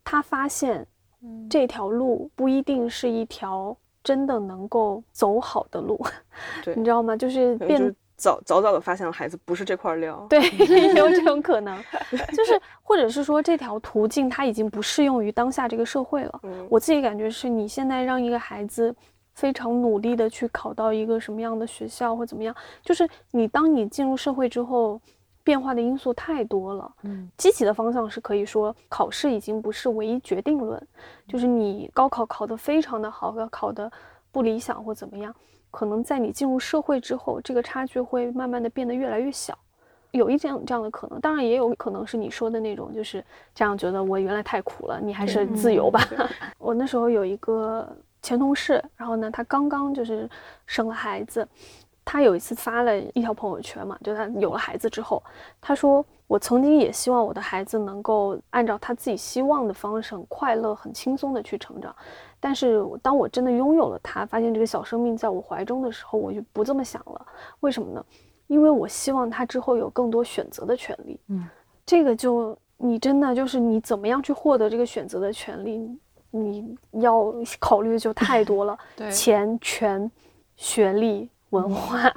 [0.03, 0.87] 他发现
[1.49, 3.77] 这条路不一定是一条。
[4.03, 6.01] 真的能够走好的路，
[6.63, 7.13] 对，你知道吗？
[7.17, 10.39] 就是变早早早的发现了孩子不是这块料，对，
[10.95, 11.77] 有这种可能，
[12.33, 16.39] 就是或者是说这条途径它已经不适用于当下这个社会了。
[16.69, 18.95] 我自己感觉是你现在让一个孩子
[19.37, 24.99] 非常努力的去考到一个什么样的学校或怎么样，就是你当你进入社会之后。
[25.47, 30.87] 变化的因素太多了，嗯，积极的方向是可以说考试已经不是唯一决定论，
[31.25, 33.89] 就是你高考考得非常的好，和考得
[34.29, 35.33] 不理想或怎么样，
[35.71, 39.57] 可能在你进入社会之后，这个差距会慢慢的变得越来越小，
[40.11, 43.23] 有一这样这样的可能，当然也有可能是你说的那种，就是
[43.55, 46.01] 这样觉得我原来太苦了，你还是自由吧。
[46.59, 47.87] 我那时候有一个
[48.21, 50.29] 前同事，然后呢，他刚刚就是
[50.65, 51.47] 生了孩子。
[52.09, 55.21] 他有一次发了一条朋友圈嘛，就他有了孩子之后，
[55.59, 61.93] 他说：“我曾经也希望我的孩子能够按照他自己希望的方式，很快乐、很轻松的去成长。
[62.39, 67.25] 但是当我真的拥有了他，发现这个小生命在我怀中的时候，我就不这么想了。
[67.59, 68.01] 为什么呢？
[68.47, 71.19] 因为我希望他之后有更多选择的权利。
[71.27, 71.45] 嗯，
[71.85, 75.99] 这个就你真的就是你怎么样去获得这个选择的权利，
[76.31, 78.77] 你要考虑的就太多了。
[79.11, 80.11] 钱、权、
[80.55, 82.13] 学历。”文化，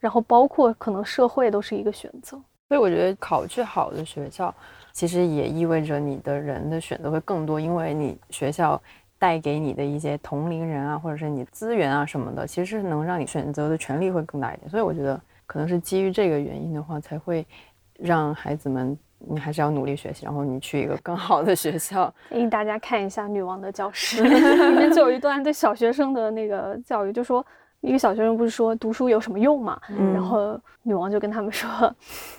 [0.00, 2.30] 然后包括可能社会都是一个选择，
[2.66, 4.52] 所以我觉得考去好的学校，
[4.92, 8.82] 其实也意味着你的人的选择会更多，因为你学校
[9.20, 14.68] 带给你的一些同龄人啊，或者是你资源啊什么的，其实是能让你选择的权利会更大一点。
[14.68, 17.46] 所以我觉得可能是基于这个原因的话，才会
[18.00, 18.98] 让孩子们，
[19.28, 22.12] 你还是要努力学习，然后你去一个更好的学校。
[22.30, 24.22] 建议大家看一下《女王的教室》，
[24.70, 27.44] 里面就有一段对小学生的那个教育，就说。
[27.84, 29.76] 一个小学生不是说读书有什么用嘛？
[30.14, 31.92] 然后女王就跟他们说，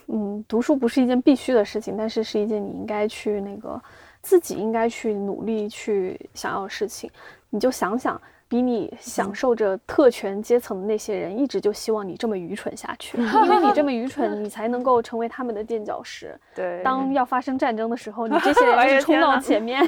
[0.07, 3.77] 嗯，读书不是一件必须的事情，但是是一件你应该去那个
[4.21, 7.11] 自己应该去努力去想要的事情。
[7.49, 8.21] 你就想想。
[8.53, 16.39] 比你享受着特权阶层的那些人，一直就希望你这么愚蠢下去， 因为你这么愚蠢，你才能够成为他们的垫脚石。
[16.53, 19.83] 对，当要发生战争的时候，你这些 人就是冲到前面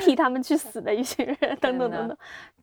[0.00, 2.16] 替他们去死的一群人，等等等等。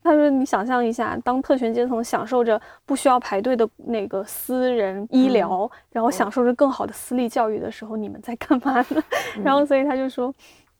[0.03, 9.01] 他说：“你想象一下，当特权阶层享受着不需要排队的那个私人医疗，然后享受着更好的私立教育的时候，你们在干嘛呢？”
[9.41, 10.33] 然后，所以他就说。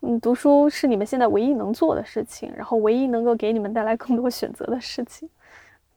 [0.06, 5.28] 嗯，读书是你们现在唯一能做的事情，然后唯一能够给你们带来更多选择的事情。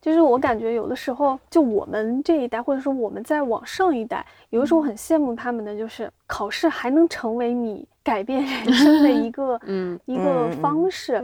[0.01, 11.23] 就是我感觉有的时候，就我们这一代，或者说我们在往上一代，有的时候很羡慕他们的，就是考试还能成为你改变人生的一个 嗯一个方式。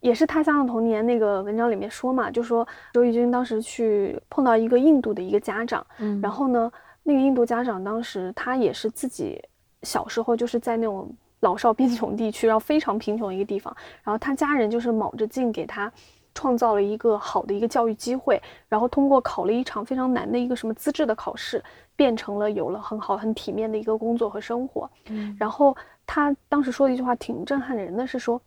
[0.00, 6.70] 也是他乡的童年那个文章里面说嘛，就说周轶君当时去碰到一个印度的一个家长，嗯，然后呢，
[7.02, 9.42] 那个印度家长当时他也是自己。
[9.84, 11.10] 小时候就是在那种
[11.42, 15.92] 老少边穷地区，然后非常贫穷的一个地方，然后他家人就是卯着劲给他
[16.34, 21.62] 创造了一个好的一个教育机会，然后通过考了一场非常难的一个什么资质的考试，
[21.96, 24.88] 变成了有了很好很体面的一个工作和生活。
[25.10, 25.76] 嗯，然后
[26.06, 28.40] 他当时说的一句话挺震撼人的，是说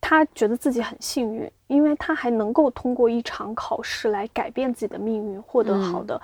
[0.00, 6.20] 他觉得自己很幸运，因为他还能够通过一场考试来改变自己的命运，获得好的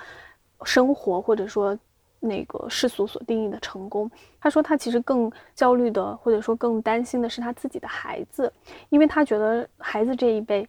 [0.64, 1.76] 生活，或者说。
[2.20, 8.52] 那个世俗所定义的成功，他说他其实更焦虑的，或者说更担心的是他自己的孩子，
[8.90, 10.68] 因为他觉得孩子这一辈，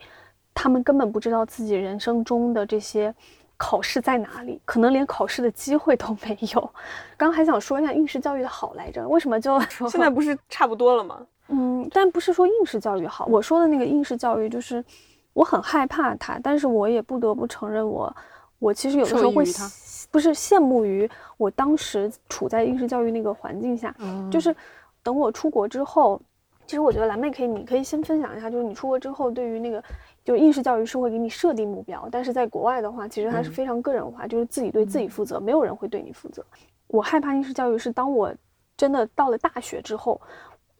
[0.53, 3.13] 他们根本不知道自己人生中的这些
[3.57, 6.61] 考试在哪里，可能连考试的机会都没有。
[7.17, 11.19] 刚刚还想说一下应试教育的好来着，为什么就 现在不是差不多了吗？
[11.49, 14.81] 嗯，但不是说应试教育好，我说的那个应试教育就是
[15.33, 18.15] 我很害怕它，但是我也不得不承认我，我
[18.73, 19.45] 其实有的时候会。
[20.09, 23.95] 不是羡慕于我当时处在应试教育那个环境下，
[24.29, 24.53] 就是
[25.01, 26.21] 等我出国之后，
[26.65, 29.81] 其实我觉得蓝妹可以，你可以先分享一下，就是你出国之后对于那个，
[30.25, 36.43] 就应试教育是会给你设定目标，但是在国外的话，其实它是非常个人化，就是自己对自己负责，没有人会对你负责。
[36.87, 38.33] 我害怕应试教育是当我
[38.75, 40.19] 真的到了大学之后，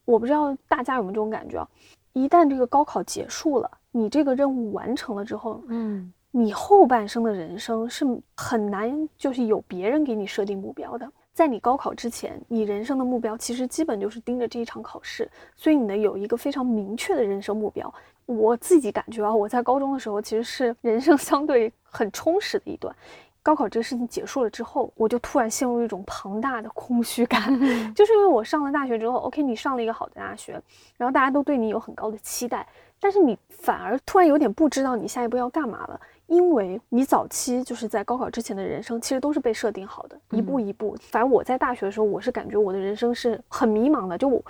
[0.03, 1.65] 我不知道大家有没有这种感觉啊？
[2.11, 6.11] 一旦这个高考结束了，你这个任务完成了之后，嗯。
[6.31, 8.05] 你后半生的人生是
[8.35, 11.09] 很难，就是有别人给你设定目标的。
[11.33, 17.93] 在你高考之前，你人生的目标其实基本就是盯着这一场考试，所以你呢有一个非常明确的人生目标。
[18.25, 22.95] 我自己感觉啊，我在高中的时候其实是人生相对很充实的一段。
[23.43, 27.41] 高考这个事情结束了之后，我就突然陷入一种庞大的空虚感，
[27.95, 30.61] 就是因为我上了大学之后，OK，你上了一个好的大学，
[30.95, 32.67] 然后大家都对你有很高的期待，
[32.99, 35.99] 但是你反而突然有点不知道你下一步要干嘛了。
[36.31, 40.95] 因为你早期就是在高考之前的人生，其实都是被设定好的，一步一步。
[41.01, 44.41] 反正我在大学的时候，我是感觉我的人生是很迷茫的，就我，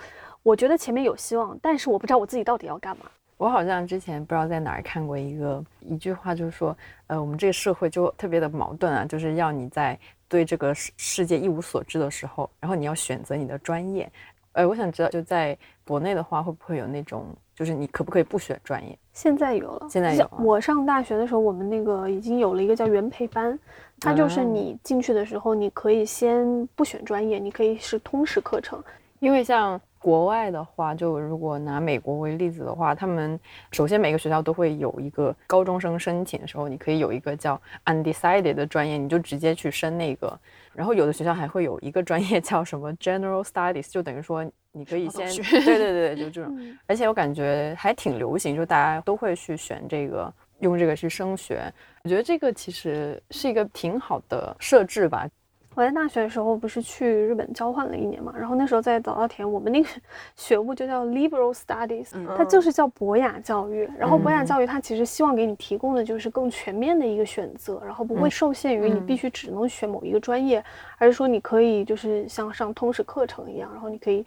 [0.43, 3.05] 我觉得前面有希望，但是我不知道我自己到底要干嘛。
[3.35, 6.77] 我好像之前不知道在哪儿看过一个一句话，就是说，
[7.07, 14.07] 呃，我们这个社会就特别的矛盾啊，就是要你在对这个世世界一无所知的时候，然后你要选择你的专业。
[14.51, 17.25] 呃，我想知道，就在国内的话，会不会有那种？
[17.61, 18.97] 就是你可不可以不选专业？
[19.13, 20.27] 现在有了，现在有。
[20.39, 23.55] 我上大学的时候，我们那个已经有了一个叫原培班，
[23.99, 28.83] 它就是你进去的时候，你可以先不选专业，你可以是通识课程。
[29.19, 33.39] 因为像国外的话，就如果拿美国为例子的话，他们
[33.71, 40.35] 首先每个学校都会有一个高中生申请的时候，你可以有一个叫 undecided 的专业，你就直接去申那个。
[40.73, 44.43] 然后有的学校还会有一个专业叫什么 General Studies，就等于说
[44.73, 46.57] 你可以先对对对，就这种。
[46.87, 51.61] 而且我感觉还挺流行，就大家都会去选这个，用这个去升学。
[52.03, 55.27] 我觉得这个其实是一个挺好的设置吧。
[55.73, 59.87] 我在大学的时候不是去日本交换了一年嘛，然后那时候在早稻田，我们那个
[60.35, 63.89] 学部就叫 Liberal Studies，它就是叫博雅教育。
[63.97, 70.61] 然后博雅教育它其实希望给你提供的就是更全面的一个选择，然后不会受限于你必须只能选某一个专业，
[70.97, 74.25] 而是说你可以就是像上通识课程一样，然后你可以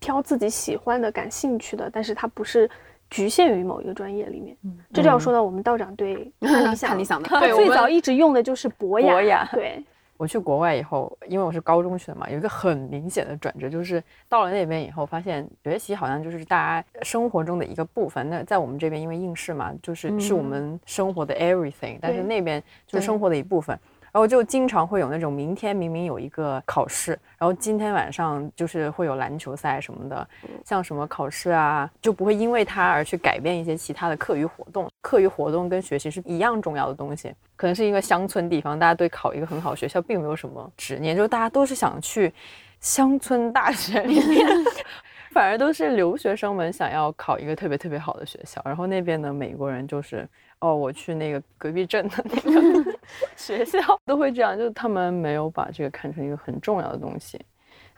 [0.00, 2.68] 挑自己喜欢的、感兴趣的，但是它不是
[3.10, 4.56] 局限于某一个专业里面。
[4.92, 9.84] 这就要说到我们道长对 看理想，看理想的，对， 最早一直用的就是博雅，对。
[10.16, 18.28] 我去国外以后，因为我是高中去的嘛，有一个很明显的转折，就是到了那边以后，发现学习好像就是大家生活中的一个部分。
[18.28, 23.78] 那在我们这边，因为应试嘛，就是是我们生活的 everything，但是那边就是生活的一部分。
[24.12, 30.28] 然后就经常会有那种明天明明有一个考试，然后今天晚上就是会有篮球赛什么的，
[30.64, 34.90] 像什么考试啊，就不会因为它而去改变一些其他的课余活动。
[35.00, 37.32] 课余活动跟学习是一样重要的东西。
[37.56, 42.32] 可能是一个乡村地方，大家对考一个很好学校并没有什么执念，就是大家都是想去
[42.80, 44.46] 乡村大学里面。
[45.32, 50.28] 反而都是留学生们想要考一个特别特别好的学校，然后那边的美国人就是，
[50.60, 52.98] 哦，我去那个隔壁镇的那个
[53.36, 57.40] 学校，都会这样，就是他们没有把这个看成一个很重要的东西。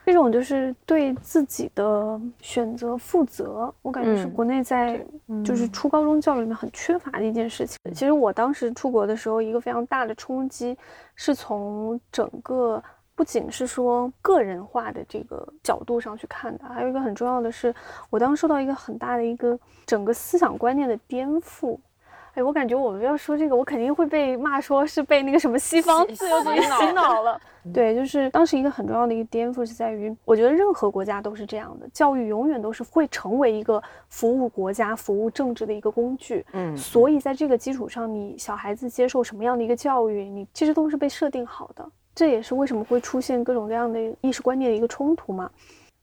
[0.04, 5.04] 这种就是对自己的选择负责，我感觉是国内在
[5.44, 7.78] 就是初高中教育里面很缺乏的一件事情。
[7.92, 10.76] 其实我当时出国的时候，一个非常大的冲击
[11.14, 12.82] 是从整个。
[13.14, 17.72] 不仅是说个人化的这个角度上去看的，还有一个很重要的是，
[18.08, 21.78] 我当时受到一个很大的一个整个思想观念的颠覆。
[22.34, 27.38] 哎，我感觉我们要说这个，我肯定会被骂，说是被那个什么西方自由主义洗脑了。
[27.74, 36.44] 对，就是当时一个很重要的一个颠覆是在于，我觉得任何国家都是这样的，教育永远都是会成为一个服务国家、服务政治的一个工具。
[36.52, 41.86] 嗯，所以在这个基础上，你小孩子接受什么样的一个教育，你其实都是被设定好的。
[42.14, 45.50] 这也是为什么会出现各种各样的意识观念的一个冲突嘛。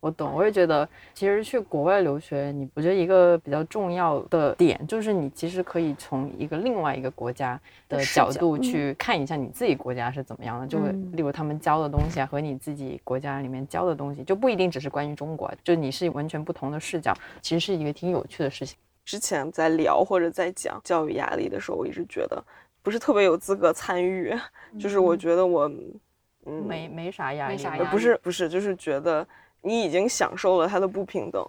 [0.01, 18.77] 我懂，我也觉得，其实去国外留学，你我觉得一个比较重要的点就是你其实可以从一个另外一个国家的角度去看一下你自己国家是怎么样的，就会例如他们教的东西啊和你自己国家里面教的东西就不一定只是关于中国，就你是完全不同的视角，其实是一个挺有趣的事情。
[19.03, 22.41] 之前在聊或者在讲教育压力的时候，我一直觉得
[22.81, 24.33] 不是特别有资格参与，
[24.79, 25.69] 就是我觉得我
[26.45, 27.57] 嗯没没啥压力，
[27.91, 29.27] 不是不是就是觉得。
[29.61, 31.45] 你已经享受了他的不平等，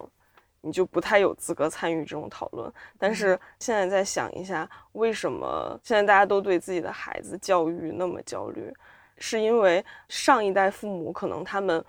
[0.59, 2.71] 你就不太有资格参与这种讨论。
[2.99, 8.71] 但是现在再想一下，为什么现在大家都对自己的孩子教育那么焦虑？
[9.17, 11.83] 是因为上一代父母可能他们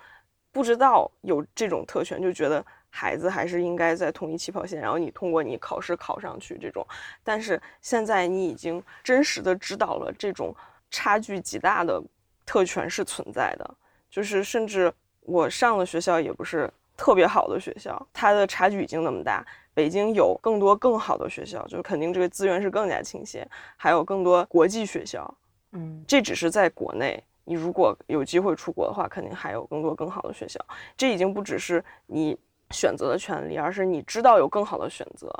[0.53, 6.87] 不知道有这种特权，就觉得孩子还是应该在同一起跑线，然后你通过你考试考上去这种。
[7.25, 10.55] 但是现在你已经真实的知道了这种
[10.91, 12.03] 差距极大的
[12.47, 13.75] 特权是存在的，
[14.09, 14.93] 就是甚至。
[15.23, 19.45] 我上的学校也不是特别好的学校，它的差距已经那么大。
[19.75, 25.35] 北京有更多更好的学校，就是肯定这个资源是更加倾斜，还有更多国际学校。
[25.73, 30.61] 嗯，这只是在国内，你如果有机会出国的话，肯定还有更多更好的学校。
[30.95, 32.39] 这已经不只是你
[32.71, 35.33] 选择的权利，而是你知道有更好的选择，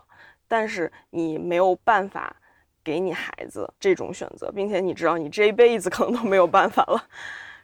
[0.49, 2.35] 但是你没有办法
[2.83, 7.05] 给你孩子这种选择，并且你知道你这一辈子可能都没有办法了，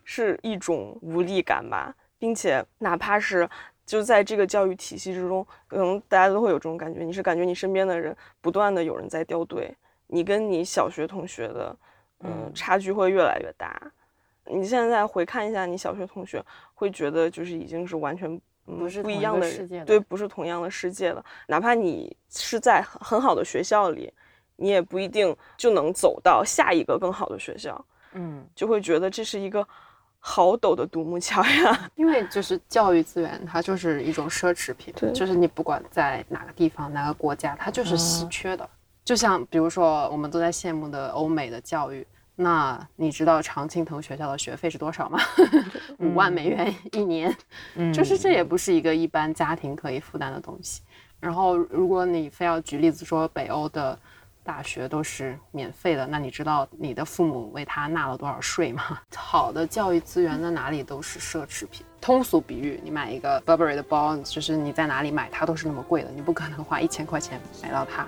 [0.05, 1.95] 是一种无力感吧。
[2.19, 3.49] 并且，哪怕是
[3.87, 9.73] 就在这个教育体系之中，可能大家都会有这种感觉，你是感觉你身边的人不断的有人在掉队，
[10.09, 11.77] 你跟你小学同学的，
[12.21, 13.81] 嗯，差距会越来越大。
[14.45, 16.45] 你现在回看一下你小学同学，
[16.75, 21.25] 会觉得就是已经是完全不是不一样的世界，对，不是同样的世界了。
[21.47, 24.13] 哪怕你是在很很好的学校里，
[24.57, 29.67] 你也不一定就能走到下一个更好的学校，嗯，就会觉得这是一个。
[30.31, 31.89] 好陡的独木桥呀！
[31.97, 38.69] 因为就是教育资源，它就是一种奢侈品，就是你不管在哪个地方、哪个国家，它就是稀缺的。
[39.03, 42.07] 就像比如说，我们都在羡慕的欧美的教育，
[42.37, 45.19] 那你知道常青藤学校的学费是多少吗？
[45.99, 47.35] 五万美元一年，
[47.95, 50.83] 就是这也不是一个一般家庭可以负担的东西。
[51.19, 53.99] 然后，如果你非要举例子说北欧的。
[54.49, 58.99] 大学都是免费的，那你知道你的父母为他纳了多少税吗？
[59.15, 61.85] 好的教育资源在哪里都是奢侈品。
[62.01, 68.07] 通俗比喻，你买一个 Burberry 的包，就是你在哪里买它都是那么贵的，你不可能花一千块钱买到它。